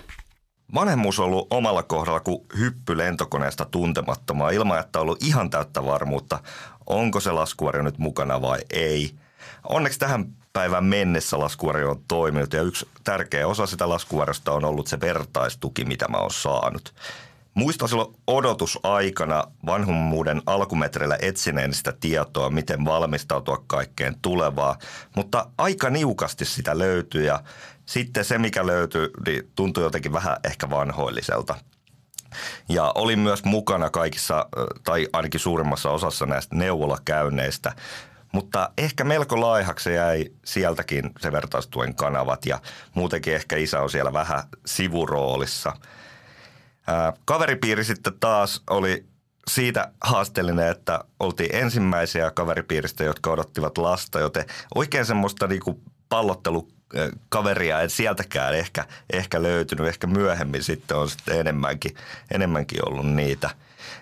[0.74, 5.86] Vanhemmuus on ollut omalla kohdalla kuin hyppy lentokoneesta tuntemattomaa ilman, että on ollut ihan täyttä
[5.86, 6.40] varmuutta,
[6.88, 9.12] onko se laskuvarjo nyt mukana vai ei.
[9.70, 10.26] Onneksi tähän
[10.58, 15.86] päivän mennessä laskuvarjo on toiminut ja yksi tärkeä osa sitä laskuvarjosta on ollut se vertaistuki,
[15.86, 16.94] mitä mä oon saanut.
[17.54, 24.78] Muistan silloin odotusaikana vanhummuuden alkumetreillä etsineen sitä tietoa, miten valmistautua kaikkeen tulevaa,
[25.16, 27.40] mutta aika niukasti sitä löytyy ja
[27.86, 31.56] sitten se, mikä löytyy, niin tuntui jotenkin vähän ehkä vanhoilliselta.
[32.70, 34.50] Ja olin myös mukana kaikissa,
[34.84, 37.74] tai ainakin suurimmassa osassa näistä neuvolakäynneistä,
[38.32, 42.60] mutta ehkä melko laihaksi jäi sieltäkin se vertaistuen kanavat ja
[42.94, 45.74] muutenkin ehkä isä on siellä vähän sivuroolissa.
[47.26, 49.06] Kaveripiiri sitten taas oli
[49.48, 56.68] siitä haasteellinen, että oltiin ensimmäisiä kaveripiiristä, jotka odottivat lasta, joten oikein semmoista niinku pallottelu
[57.30, 59.88] kaveria en sieltäkään ehkä, ehkä löytynyt.
[59.88, 61.96] Ehkä myöhemmin sitten on sitten enemmänkin,
[62.32, 63.50] enemmänkin ollut niitä.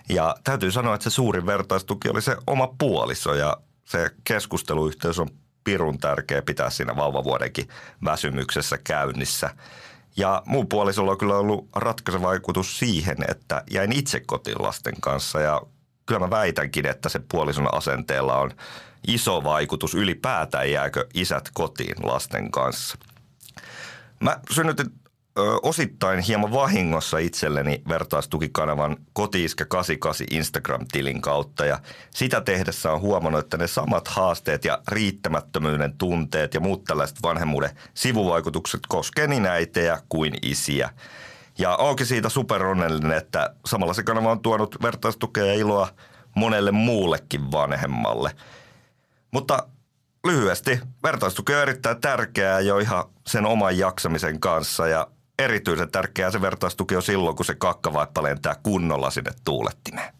[0.09, 5.27] Ja täytyy sanoa, että se suurin vertaistuki oli se oma puoliso ja se keskusteluyhteys on
[5.63, 7.69] pirun tärkeä pitää siinä vauvavuodenkin
[8.05, 9.49] väsymyksessä käynnissä.
[10.17, 15.39] Ja muun puolisolla on kyllä ollut ratkaiseva vaikutus siihen, että jäin itse kotiin lasten kanssa
[15.39, 15.61] ja
[16.05, 18.51] kyllä mä väitänkin, että se puolison asenteella on
[19.07, 22.97] iso vaikutus ylipäätään jääkö isät kotiin lasten kanssa.
[24.19, 24.91] Mä synnytin
[25.61, 33.57] osittain hieman vahingossa itselleni vertaistukikanavan Kotiiska 88 Instagram-tilin kautta ja sitä tehdessä on huomannut, että
[33.57, 40.33] ne samat haasteet ja riittämättömyyden tunteet ja muut tällaiset vanhemmuuden sivuvaikutukset koskee niin äitejä kuin
[40.41, 40.89] isiä.
[41.57, 45.87] Ja onkin siitä superonnellinen, että samalla se kanava on tuonut vertaistukea ja iloa
[46.35, 48.31] monelle muullekin vanhemmalle.
[49.31, 49.67] Mutta
[50.25, 55.07] lyhyesti, vertaistuki on erittäin tärkeää jo ihan sen oman jaksamisen kanssa ja
[55.39, 60.13] erityisen tärkeää se vertaistuki on silloin, kun se kakkavaippa lentää kunnolla sinne tuulettimeen.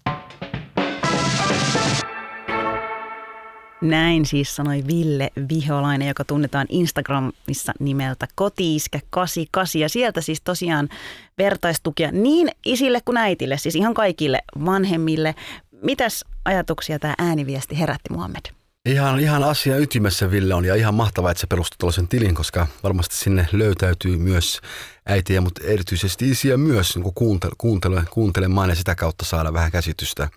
[3.82, 9.80] Näin siis sanoi Ville Viholainen, joka tunnetaan Instagramissa nimeltä Kotiiskä88.
[9.80, 10.90] Ja sieltä siis tosiaan
[11.38, 15.36] vertaistukia niin isille kuin äitille, siis ihan kaikille vanhemmille.
[15.82, 18.65] Mitäs ajatuksia tämä ääniviesti herätti Muhammed?
[18.86, 22.68] Ihan, ihan asia ytimessä Ville on ja ihan mahtavaa, että se perustuu tällaisen tilin, koska
[22.84, 24.62] varmasti sinne löytäytyy myös
[25.06, 30.30] äitiä, mutta erityisesti isiä myös niin kuuntele, kuuntele, kuuntelemaan ja sitä kautta saada vähän käsitystä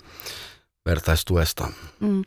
[0.88, 1.68] vertaistuesta.
[2.00, 2.22] Mm.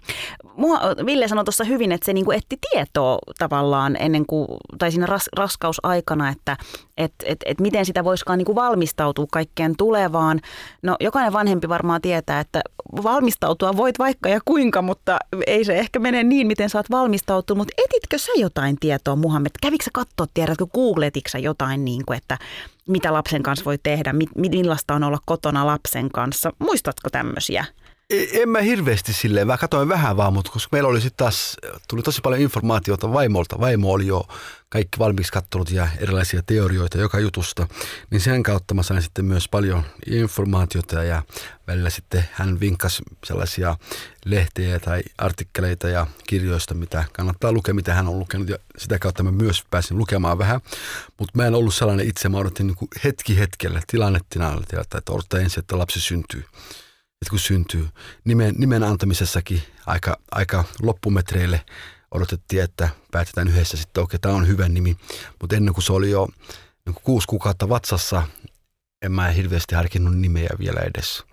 [0.56, 4.48] Mua, Ville sanoi tuossa hyvin, että se niinku etti tietoa tavallaan ennen kuin,
[4.78, 6.58] tai siinä ras, raskausaikana, että
[6.98, 10.40] et, et, et miten sitä voisikaan niinku valmistautua kaikkeen tulevaan.
[10.82, 12.62] No jokainen vanhempi varmaan tietää, että
[13.04, 17.56] valmistautua voit vaikka ja kuinka, mutta ei se ehkä mene niin, miten saat valmistautua.
[17.56, 19.52] Mutta etitkö sä jotain tietoa, Muhammed?
[19.62, 22.38] Kävikö sä katsoa, tiedätkö, googletitko jotain, niin kuin, että
[22.88, 26.54] mitä lapsen kanssa voi tehdä, millaista on olla kotona lapsen kanssa?
[26.60, 27.66] Muistatko tämmöisiä?
[28.12, 32.02] En mä hirveästi silleen, mä katsoin vähän vaan, mutta koska meillä oli sitten taas, tuli
[32.02, 33.60] tosi paljon informaatiota vaimolta.
[33.60, 34.28] Vaimo oli jo
[34.70, 37.68] kaikki valmiiksi katsonut ja erilaisia teorioita joka jutusta,
[38.10, 41.24] niin sen kautta mä sain sitten myös paljon informaatiota ja
[41.68, 43.78] välillä sitten hän vinkkasi sellaisia
[44.26, 48.50] lehtejä tai artikkeleita ja kirjoista, mitä kannattaa lukea, mitä hän on lukenut.
[48.50, 50.62] Ja sitä kautta mä myös pääsin lukemaan vähän,
[51.20, 54.20] mutta mä en ollut sellainen itse, mä odotin niin hetki hetkellä, tilanne
[54.82, 56.46] että odottaa ensin, että lapsi syntyy
[57.22, 57.88] että kun syntyy.
[58.26, 61.66] Nimen, nimen antamisessakin aika, aika loppumetreille
[62.12, 64.98] odotettiin, että päätetään yhdessä sitten, okei, okay, tämä on hyvä nimi.
[65.42, 66.28] Mutta ennen kuin se oli jo
[66.86, 68.24] niin kuin kuusi kuukautta vatsassa,
[69.02, 71.24] en mä hirveästi harkinnut nimeä vielä edes.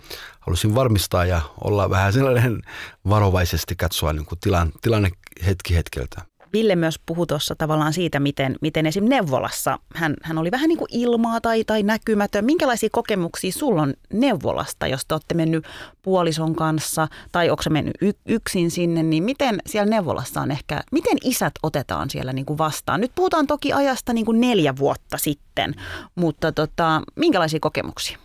[0.41, 2.63] Halusin varmistaa ja olla vähän sellainen
[3.09, 5.11] varovaisesti katsoa niin kuin tilan, tilanne
[5.47, 6.23] hetki hetkeltä.
[6.53, 9.05] Ville myös puhui tuossa tavallaan siitä, miten, miten esim.
[9.05, 12.45] neuvolassa hän, hän oli vähän niin kuin ilmaa tai, tai näkymätön.
[12.45, 15.65] Minkälaisia kokemuksia sulla on neuvolasta, jos te olette mennyt
[16.03, 17.95] puolison kanssa tai onko se mennyt
[18.29, 23.01] yksin sinne, niin miten siellä neuvolassa on ehkä, miten isät otetaan siellä niin kuin vastaan?
[23.01, 25.75] Nyt puhutaan toki ajasta niin kuin neljä vuotta sitten,
[26.15, 28.19] mutta tota, minkälaisia kokemuksia?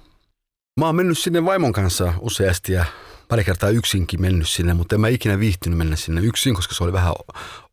[0.79, 2.85] Mä oon mennyt sinne vaimon kanssa useasti ja
[3.27, 6.83] pari kertaa yksinkin mennyt sinne, mutta en mä ikinä viihtynyt mennä sinne yksin, koska se
[6.83, 7.13] oli vähän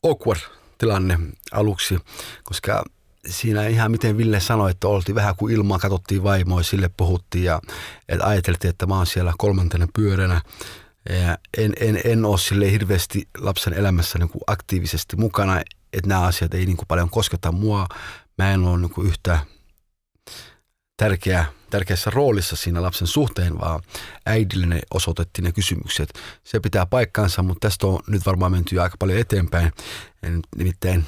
[0.03, 0.41] awkward
[0.79, 1.19] tilanne
[1.53, 1.99] aluksi,
[2.43, 2.85] koska
[3.27, 7.61] siinä ihan miten Ville sanoi, että oltiin vähän kuin ilmaa, katsottiin vaimoa, sille puhuttiin ja
[8.09, 10.41] että ajateltiin, että mä oon siellä kolmantena pyöränä.
[11.09, 15.61] Ja en, en, en ole sille hirveästi lapsen elämässä niin kuin aktiivisesti mukana,
[15.93, 17.87] että nämä asiat ei niin kuin paljon kosketa mua.
[18.39, 19.39] Mä en ole niin kuin yhtä
[21.01, 23.83] tärkeä, tärkeässä roolissa siinä lapsen suhteen, vaan
[24.27, 26.13] äidille ne osoitettiin ne kysymykset.
[26.45, 29.73] Se pitää paikkansa, mutta tästä on nyt varmaan menty aika paljon eteenpäin.
[30.23, 31.05] En, nimittäin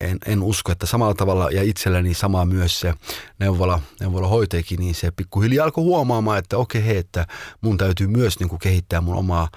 [0.00, 2.94] en, en usko, että samalla tavalla ja itselläni sama myös se
[3.38, 7.26] neuvola, neuvola hoitajakin, niin se pikkuhiljaa alkoi huomaamaan, että okei, hei, että
[7.60, 9.48] mun täytyy myös niin kuin kehittää mun omaa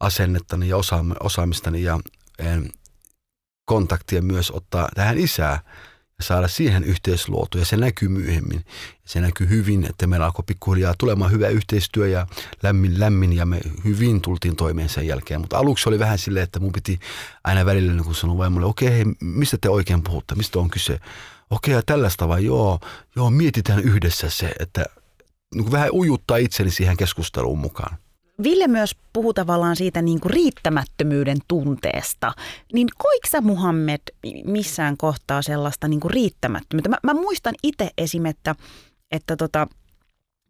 [0.00, 0.76] asennettani ja
[1.20, 2.00] osaamistani ja
[3.64, 5.60] kontaktia myös ottaa tähän isää
[6.18, 8.64] ja saada siihen yhteisluotu ja se näkyy myöhemmin.
[9.04, 12.26] Se näkyy hyvin, että meillä alkoi pikkuhiljaa tulemaan hyvä yhteistyö ja
[12.62, 15.40] lämmin lämmin ja me hyvin tultiin toimeen sen jälkeen.
[15.40, 16.98] Mutta aluksi oli vähän silleen, että mun piti
[17.44, 21.00] aina välillä niin kun sanoa vaimolle, okei, okay, mistä te oikein puhutte, mistä on kyse?
[21.50, 22.80] Okei, okay, tällaista vai joo,
[23.16, 24.84] joo, mietitään yhdessä se, että
[25.54, 27.96] niin vähän ujuttaa itseni siihen keskusteluun mukaan.
[28.42, 32.32] Ville myös puhuu tavallaan siitä niin kuin riittämättömyyden tunteesta.
[32.72, 34.00] Niin koiko sä Muhammed
[34.44, 36.88] missään kohtaa sellaista niin kuin riittämättömyyttä?
[36.88, 38.26] Mä, mä muistan itse esim.
[38.26, 38.54] että,
[39.10, 39.68] että tota,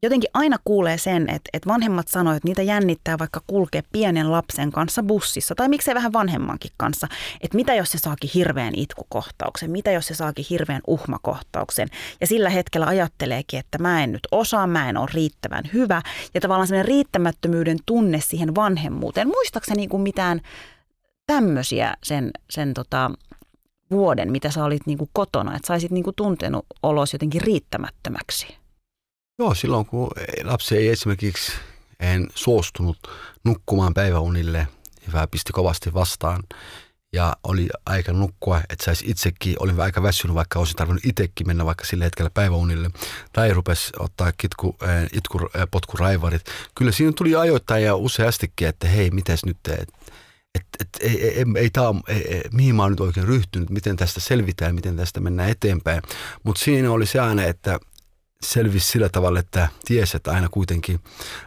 [0.04, 4.72] jotenkin aina kuulee sen, että, että vanhemmat sanoivat, että niitä jännittää vaikka kulkea pienen lapsen
[4.72, 7.08] kanssa bussissa tai miksei vähän vanhemmankin kanssa,
[7.40, 11.88] että mitä jos se saakin hirveän itkukohtauksen, mitä jos se saakin hirveän uhmakohtauksen?
[12.20, 16.02] Ja sillä hetkellä ajatteleekin, että mä en nyt osaa, mä en ole riittävän hyvä.
[16.34, 19.28] Ja tavallaan sellainen riittämättömyyden tunne siihen vanhemmuuteen.
[19.28, 20.40] Muistaakseni niin kuin mitään
[21.26, 23.10] tämmöisiä sen, sen tota,
[23.90, 28.63] vuoden, mitä sä olit niin kuin kotona, että saisit niin kuin tuntenut olos jotenkin riittämättömäksi?
[29.38, 30.10] Joo, silloin kun
[30.44, 31.52] lapsi ei esimerkiksi
[32.00, 32.98] en suostunut
[33.44, 34.68] nukkumaan päiväunille,
[35.12, 36.42] vähän pisti kovasti vastaan
[37.12, 41.64] ja oli aika nukkua, että saisi itsekin, olin aika väsynyt, vaikka olisin tarvinnut itsekin mennä
[41.64, 42.90] vaikka sillä hetkellä päiväunille.
[43.32, 46.42] Tai rupesi ottaa kitku, äh, itku, äh, potkuraivarit.
[46.74, 49.98] Kyllä siinä tuli ajoittain ja useastikin, että hei, mitäs nyt, että
[50.54, 53.96] et, et, ei, ei, ei, tää, ei, ei, mihin mä oon nyt oikein ryhtynyt, miten
[53.96, 56.02] tästä selvitään, miten tästä mennään eteenpäin.
[56.42, 57.78] Mutta siinä oli se aina, että
[58.44, 61.00] selvisi sillä tavalla, että ties, että aina kuitenkin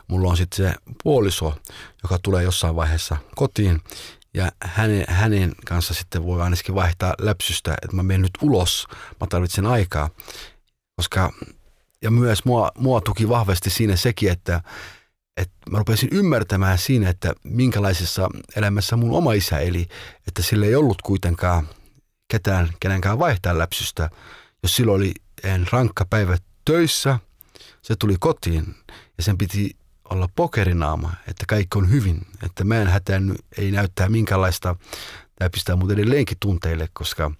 [0.07, 1.55] mulla on sitten se puoliso,
[2.03, 3.81] joka tulee jossain vaiheessa kotiin
[4.33, 9.27] ja hänen, hänen kanssa sitten voi ainakin vaihtaa läpsystä, että mä menen nyt ulos, mä
[9.29, 10.10] tarvitsen aikaa.
[10.95, 11.31] koska
[12.01, 14.62] ja myös mua, mua tuki vahvasti siinä sekin, että,
[15.38, 19.88] että mä rupesin ymmärtämään siinä, että minkälaisessa elämässä mun oma isä eli,
[20.27, 21.67] että sillä ei ollut kuitenkaan
[22.27, 24.10] ketään, kenenkään vaihtaa läpsystä.
[24.63, 27.19] Jos silloin oli en rankka päivä töissä,
[27.82, 28.75] se tuli kotiin
[29.17, 29.75] ja sen piti
[30.10, 34.75] olla pokerinaama, että kaikki on hyvin, että mä en hätään, ei näyttää minkälaista,
[35.36, 37.32] tämä pistää mut edelleenkin tunteille, koska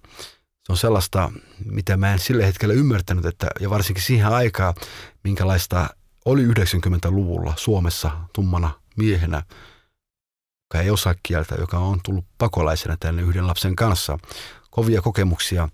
[0.66, 1.32] se on sellaista,
[1.64, 4.74] mitä mä en sillä hetkellä ymmärtänyt, että, ja varsinkin siihen aikaan,
[5.24, 5.88] minkälaista
[6.24, 9.42] oli 90-luvulla Suomessa tummana miehenä,
[10.64, 14.18] joka ei osaa kieltä, joka on tullut pakolaisena tänne yhden lapsen kanssa,
[14.70, 15.68] kovia kokemuksia,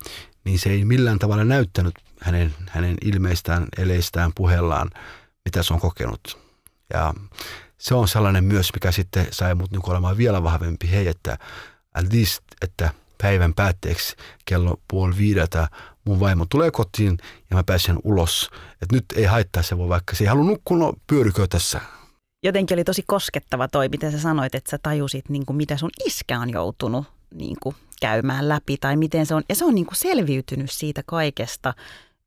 [0.44, 4.90] niin se ei millään tavalla näyttänyt hänen, hänen ilmeistään, eleistään, puheellaan,
[5.44, 6.38] mitä se on kokenut.
[6.92, 7.14] Ja
[7.78, 11.38] se on sellainen myös, mikä sitten sai mut niin olemaan vielä vahvempi, hei, että
[11.94, 12.90] at least, että
[13.22, 15.68] päivän päätteeksi kello puoli viideltä
[16.04, 17.18] mun vaimo tulee kotiin
[17.50, 18.50] ja mä pääsen ulos.
[18.82, 21.80] Että nyt ei haittaa se voi vaikka se ei halua nukkua, no pyörikö tässä.
[22.42, 25.90] Jotenkin oli tosi koskettava toi, miten sä sanoit, että sä tajusit, niin kuin, mitä sun
[26.06, 29.42] iskä on joutunut niin kuin, käymään läpi tai miten se on.
[29.48, 31.74] Ja se on niin kuin, selviytynyt siitä kaikesta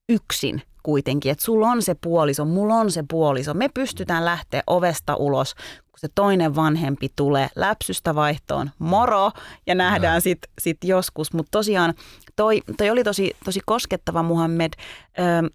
[0.09, 3.53] yksin kuitenkin, että sulla on se puoliso, mulla on se puoliso.
[3.53, 5.55] Me pystytään lähteä ovesta ulos,
[5.91, 9.31] kun se toinen vanhempi tulee läpsystä vaihtoon, moro,
[9.65, 11.33] ja nähdään sitten sit joskus.
[11.33, 11.93] Mutta tosiaan
[12.35, 14.73] toi, toi oli tosi, tosi koskettava Muhammed.
[15.19, 15.49] Öö,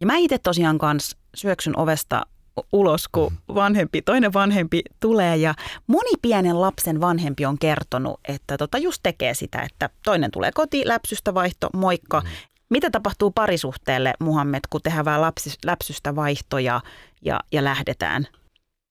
[0.00, 2.26] ja mä itse tosiaan kanssa syöksyn ovesta
[2.72, 3.54] ulos, kun mm.
[3.54, 5.54] vanhempi, toinen vanhempi tulee ja
[5.86, 10.82] moni pienen lapsen vanhempi on kertonut, että tota just tekee sitä, että toinen tulee koti,
[10.84, 12.20] läpsystä vaihto, moikka.
[12.20, 12.28] Mm.
[12.70, 16.80] Mitä tapahtuu parisuhteelle, Muhammed, kun tehdään vähän lapsis, läpsystä vaihtoja
[17.24, 18.26] ja, ja lähdetään?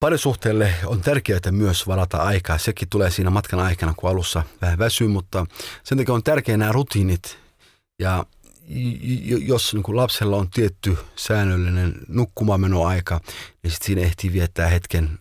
[0.00, 2.58] Parisuhteelle on tärkeää myös varata aikaa.
[2.58, 5.46] Sekin tulee siinä matkan aikana, kun alussa vähän väsyy, mutta
[5.82, 7.38] sen takia on tärkeää nämä rutiinit.
[7.98, 8.26] Ja
[9.46, 13.20] jos niin lapsella on tietty säännöllinen nukkumaanmenoaika,
[13.62, 15.18] niin sitten siinä ehtii viettää hetken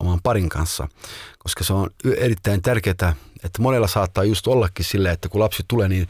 [0.00, 0.88] oman parin kanssa,
[1.38, 5.88] koska se on erittäin tärkeää, että monella saattaa just ollakin sillä, että kun lapsi tulee,
[5.88, 6.08] niin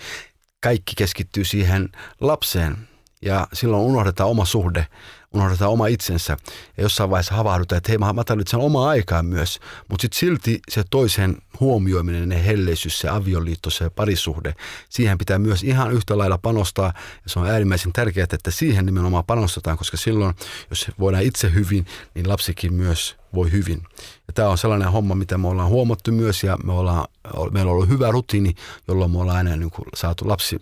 [0.60, 1.88] kaikki keskittyy siihen
[2.20, 2.88] lapseen
[3.24, 4.86] ja silloin unohdetaan oma suhde,
[5.32, 6.36] unohdetaan oma itsensä.
[6.76, 10.84] Ja jossain vaiheessa havahdutaan, että hei mä tarvitsen omaa aikaa myös, mutta sitten silti se
[10.90, 14.54] toisen huomioiminen, ne helleisyys, se avioliitto, se parisuhde,
[14.88, 16.92] siihen pitää myös ihan yhtä lailla panostaa.
[16.96, 20.34] Ja se on äärimmäisen tärkeää, että siihen nimenomaan panostetaan, koska silloin,
[20.70, 23.82] jos voidaan itse hyvin, niin lapsikin myös voi hyvin.
[24.26, 27.08] Ja tämä on sellainen homma, mitä me ollaan huomattu myös ja me ollaan,
[27.50, 28.54] meillä on ollut hyvä rutiini,
[28.88, 30.60] jolloin me ollaan aina niin saatu lapsi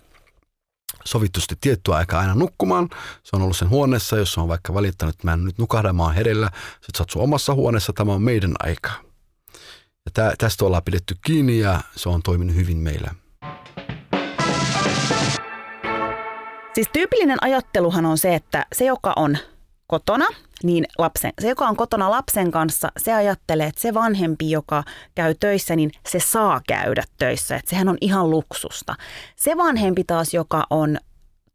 [1.04, 2.88] sovittusti tiettyä aikaa aina nukkumaan.
[3.22, 6.02] Se on ollut sen huoneessa, jos on vaikka valittanut, että mä en nyt nukahda, mä
[6.02, 6.50] oon herellä.
[6.72, 8.90] Sitten sä oot sun omassa huoneessa, tämä on meidän aika.
[10.04, 13.14] Ja tää, tästä ollaan pidetty kiinni ja se on toiminut hyvin meillä.
[16.74, 19.38] Siis tyypillinen ajatteluhan on se, että se, joka on
[19.92, 20.26] kotona,
[20.62, 25.34] niin lapsen, se, joka on kotona lapsen kanssa, se ajattelee, että se vanhempi, joka käy
[25.40, 27.56] töissä, niin se saa käydä töissä.
[27.56, 28.94] Että sehän on ihan luksusta.
[29.36, 30.98] Se vanhempi taas, joka on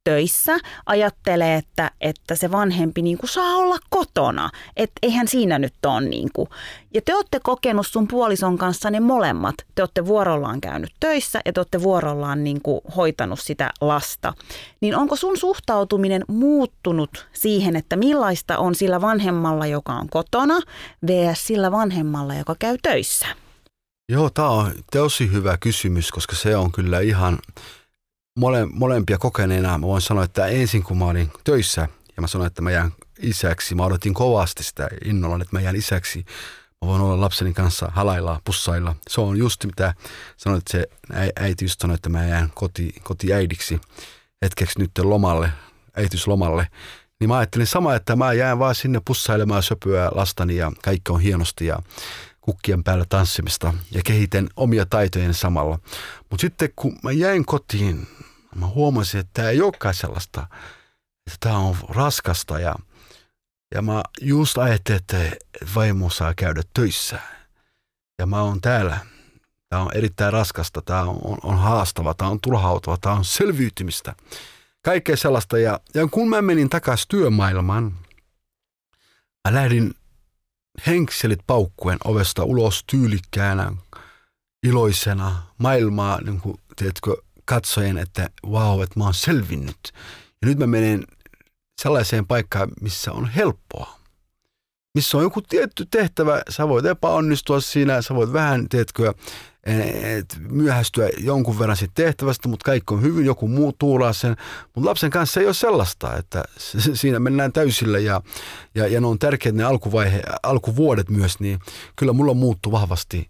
[0.08, 4.50] töissä ajattelee, että, että se vanhempi niin kuin saa olla kotona.
[4.78, 6.50] Että eihän siinä nyt ole niin kuin.
[6.94, 9.56] Ja te olette kokenut sun puolison kanssa ne molemmat.
[9.76, 14.34] Te olette vuorollaan käynyt töissä ja te olette vuorollaan niin kuin hoitanut sitä lasta.
[14.82, 20.60] Niin onko sun suhtautuminen muuttunut siihen, että millaista on sillä vanhemmalla, joka on kotona,
[21.08, 21.48] vs.
[21.48, 23.26] sillä vanhemmalla, joka käy töissä?
[24.12, 27.40] Joo, tämä on tosi hyvä kysymys, koska se on kyllä ihan
[28.38, 32.48] mole, molempia kokeneena mä voin sanoa, että ensin kun mä olin töissä ja mä sanoin,
[32.48, 36.26] että mä jään isäksi, mä odotin kovasti sitä innolla, että mä jään isäksi.
[36.82, 38.96] Mä voin olla lapseni kanssa halailla, pussailla.
[39.10, 39.94] Se on just mitä
[40.38, 40.88] sanoit, että se
[41.40, 43.82] äiti just sanoi, että mä jään koti, kotiäidiksi
[44.42, 45.52] hetkeksi nyt lomalle,
[45.96, 46.68] äitiyslomalle.
[47.20, 51.22] Niin mä ajattelin sama, että mä jään vaan sinne pussailemaan söpöä lastani ja kaikki on
[51.22, 51.80] hienosti ja
[52.48, 55.80] kukkien päällä tanssimista ja kehitän omia taitojen samalla.
[56.30, 58.08] Mutta sitten kun mä jäin kotiin
[58.56, 60.48] mä huomasin, että tämä ei olekaan sellaista,
[61.28, 62.76] että tämä on raskasta ja,
[63.76, 65.18] ja mä just ajattelin, että
[65.76, 67.20] vaimo saa käydä töissä
[68.20, 68.98] ja mä oon täällä.
[69.70, 74.16] Tämä on erittäin raskasta, tämä on, on, on haastava, tämä on turhautava, tämä on selviytymistä.
[74.82, 77.84] Kaikkea sellaista ja, ja kun mä menin takaisin työmaailmaan,
[79.48, 79.94] mä lähdin
[80.88, 83.72] henkselit paukkuen ovesta ulos tyylikkäänä,
[84.68, 87.16] iloisena, maailmaa, niin kuin, tiedätkö,
[87.46, 89.78] katsojen, että wow, että mä oon selvinnyt.
[90.42, 91.04] Ja nyt mä menen
[91.82, 94.00] sellaiseen paikkaan, missä on helppoa.
[94.96, 99.14] Missä on joku tietty tehtävä, sä voit epäonnistua siinä, sä voit vähän, teetkö,
[100.18, 104.36] et myöhästyä jonkun verran siitä tehtävästä, mutta kaikki on hyvin, joku muu tuulaa sen.
[104.76, 106.44] Mutta lapsen kanssa ei ole sellaista, että
[106.94, 108.22] siinä mennään täysillä ja,
[108.76, 111.60] ja, ja ne on tärkeät ne alkuvaihe, alkuvuodet myös, niin
[111.96, 113.30] kyllä mulla muuttuu vahvasti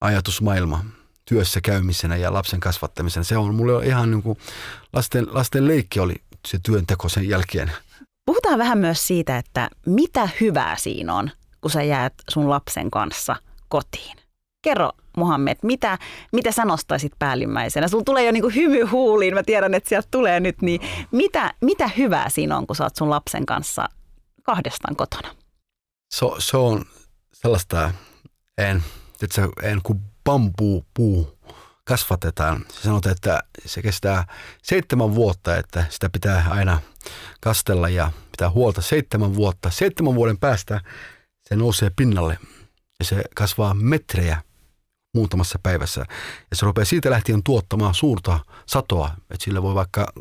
[0.00, 0.84] ajatusmaailma
[1.24, 3.24] työssä käymisenä ja lapsen kasvattamisena.
[3.24, 4.38] Se on mulle ihan niin kuin
[4.92, 6.14] lasten, lasten leikki oli
[6.48, 7.72] se työnteko sen jälkeen.
[8.26, 11.30] Puhutaan vähän myös siitä, että mitä hyvää siinä on,
[11.60, 13.36] kun sä jäät sun lapsen kanssa
[13.68, 14.19] kotiin.
[14.62, 15.98] Kerro Mohammed, mitä,
[16.32, 17.88] mitä sä nostaisit päällimmäisenä?
[17.88, 20.80] Sulla tulee jo niinku hymy huuliin, mä tiedän, että sieltä tulee nyt, niin
[21.12, 23.88] mitä, mitä hyvää siinä on, kun sä oot sun lapsen kanssa
[24.42, 25.34] kahdestaan kotona?
[26.10, 26.84] Se, se on
[27.32, 27.92] sellaista,
[28.58, 28.82] en,
[29.22, 31.38] että en kuin bambuu puu
[31.84, 32.64] kasvatetaan.
[32.68, 34.24] Se sanotaan, että se kestää
[34.62, 36.80] seitsemän vuotta, että sitä pitää aina
[37.40, 39.70] kastella ja pitää huolta seitsemän vuotta.
[39.70, 40.80] Seitsemän vuoden päästä
[41.48, 42.38] se nousee pinnalle
[42.98, 44.42] ja se kasvaa metrejä
[45.14, 46.00] muutamassa päivässä.
[46.50, 50.12] Ja se rupeaa siitä lähtien tuottamaan suurta satoa, että sillä voi vaikka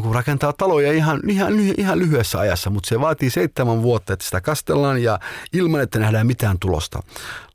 [0.00, 4.40] niin rakentaa taloja ihan, ihan, ihan lyhyessä ajassa, mutta se vaatii seitsemän vuotta, että sitä
[4.40, 5.18] kastellaan ja
[5.52, 7.02] ilman, että nähdään mitään tulosta.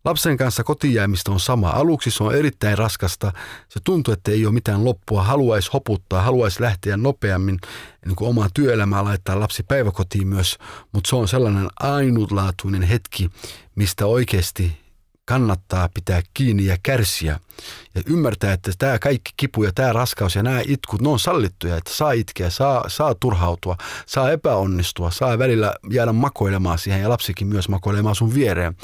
[0.06, 1.70] Lapsen kanssa kotijäämistä on sama.
[1.70, 3.32] Aluksi se on erittäin raskasta.
[3.70, 5.24] Se tuntuu, että ei ole mitään loppua.
[5.24, 7.60] Haluaisi hoputtaa, haluaisi lähteä nopeammin
[8.06, 10.58] niin kuin omaa työelämää laittaa lapsi päiväkotiin myös,
[10.92, 13.30] mutta se on sellainen ainutlaatuinen hetki,
[13.76, 14.89] mistä oikeasti
[15.30, 17.40] kannattaa pitää kiinni ja kärsiä
[17.96, 21.78] ja ymmärtää, että tämä kaikki kipu ja tämä raskaus ja nämä itkut, ne on sallittuja,
[21.78, 27.48] että saa itkeä, saa, saa turhautua, saa epäonnistua, saa välillä jäädä makoilemaan siihen ja lapsikin
[27.48, 28.76] myös makoilemaan sun viereen.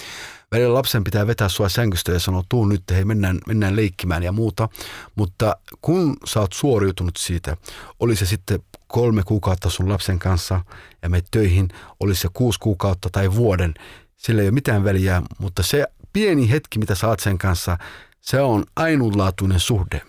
[0.51, 4.31] Välillä lapsen pitää vetää sua sängystä ja sanoa, tuu nyt, hei mennään, mennään leikkimään ja
[4.31, 4.69] muuta.
[5.15, 7.57] Mutta kun sä oot suoriutunut siitä,
[7.99, 10.61] oli se sitten kolme kuukautta sun lapsen kanssa
[11.01, 11.67] ja menet töihin,
[11.99, 13.73] oli se kuusi kuukautta tai vuoden,
[14.17, 15.85] sillä ei ole mitään väliä, mutta se
[16.15, 17.77] pieni hetki, mitä saat sen kanssa,
[18.21, 20.01] se on ainutlaatuinen suhde.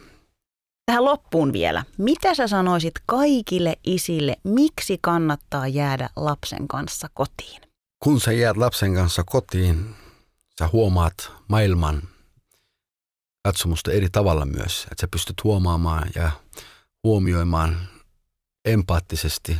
[0.87, 1.85] Tähän loppuun vielä.
[1.99, 7.63] Mitä sä sanoisit kaikille isille, miksi kannattaa jäädä lapsen kanssa kotiin?
[8.05, 9.95] Kun sä jäät lapsen kanssa kotiin,
[10.59, 12.03] sä huomaat maailman
[13.45, 14.83] katsomusta eri tavalla myös.
[14.83, 16.31] Että sä pystyt huomaamaan ja
[17.05, 17.77] huomioimaan
[18.65, 19.57] empaattisesti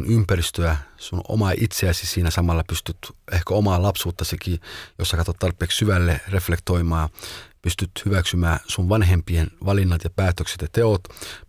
[0.00, 2.96] sun ympäristöä, sun omaa itseäsi siinä samalla pystyt
[3.32, 4.60] ehkä omaa lapsuuttasikin,
[4.98, 7.08] jos sä katsot tarpeeksi syvälle reflektoimaan,
[7.62, 11.00] pystyt hyväksymään sun vanhempien valinnat ja päätökset ja teot,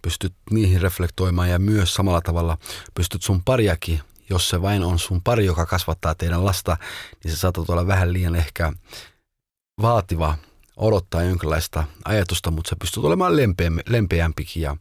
[0.02, 2.58] pystyt niihin reflektoimaan ja myös samalla tavalla
[2.94, 6.78] pystyt sun pariakin, jos se vain on sun pari, joka kasvattaa teidän lasta,
[7.24, 8.74] niin se saatat olla vähän liian ehkä
[9.82, 10.38] vaativa
[10.78, 13.34] odottaa jonkinlaista ajatusta, mutta sä pystyt olemaan
[13.90, 14.64] lempeämpikin.
[14.64, 14.78] Ja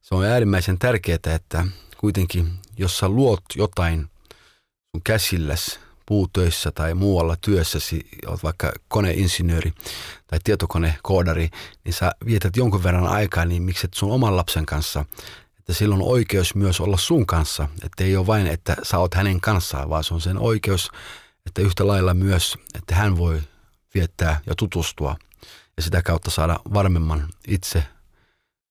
[0.00, 4.00] se on äärimmäisen tärkeää, että kuitenkin, jos sä luot jotain
[4.90, 9.72] sun käsilläsi puutöissä tai muualla työssäsi, olet vaikka koneinsinööri
[10.26, 11.50] tai tietokonekoodari,
[11.84, 15.04] niin sä vietät jonkun verran aikaa, niin mikset sun oman lapsen kanssa,
[15.58, 19.14] että silloin on oikeus myös olla sun kanssa, että ei ole vain, että sä oot
[19.14, 20.90] hänen kanssaan, vaan se on sen oikeus,
[21.46, 23.42] että yhtä lailla myös, että hän voi
[23.94, 25.16] viettää ja tutustua
[25.76, 27.84] ja sitä kautta saada varmemman itse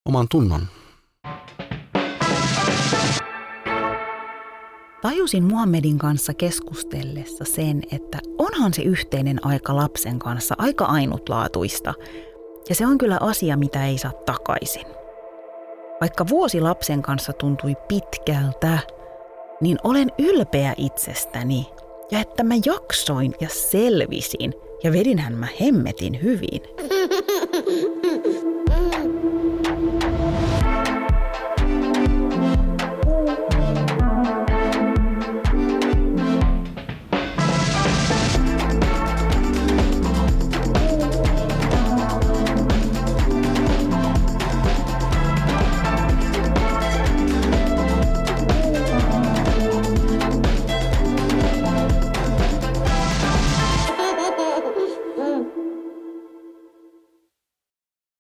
[0.06, 0.68] oman tunnon.
[5.06, 11.94] Tajusin Muhammedin kanssa keskustellessa sen, että onhan se yhteinen aika lapsen kanssa aika ainutlaatuista.
[12.70, 14.86] Ja se on kyllä asia, mitä ei saa takaisin.
[16.02, 18.80] Vaikka vuosi lapsen kanssa tuntui pitkältä,
[19.62, 21.68] niin olen ylpeä itsestäni
[22.12, 24.54] ja että mä jaksoin ja selvisin
[24.84, 26.62] ja vedinhän mä hemmetin hyvin.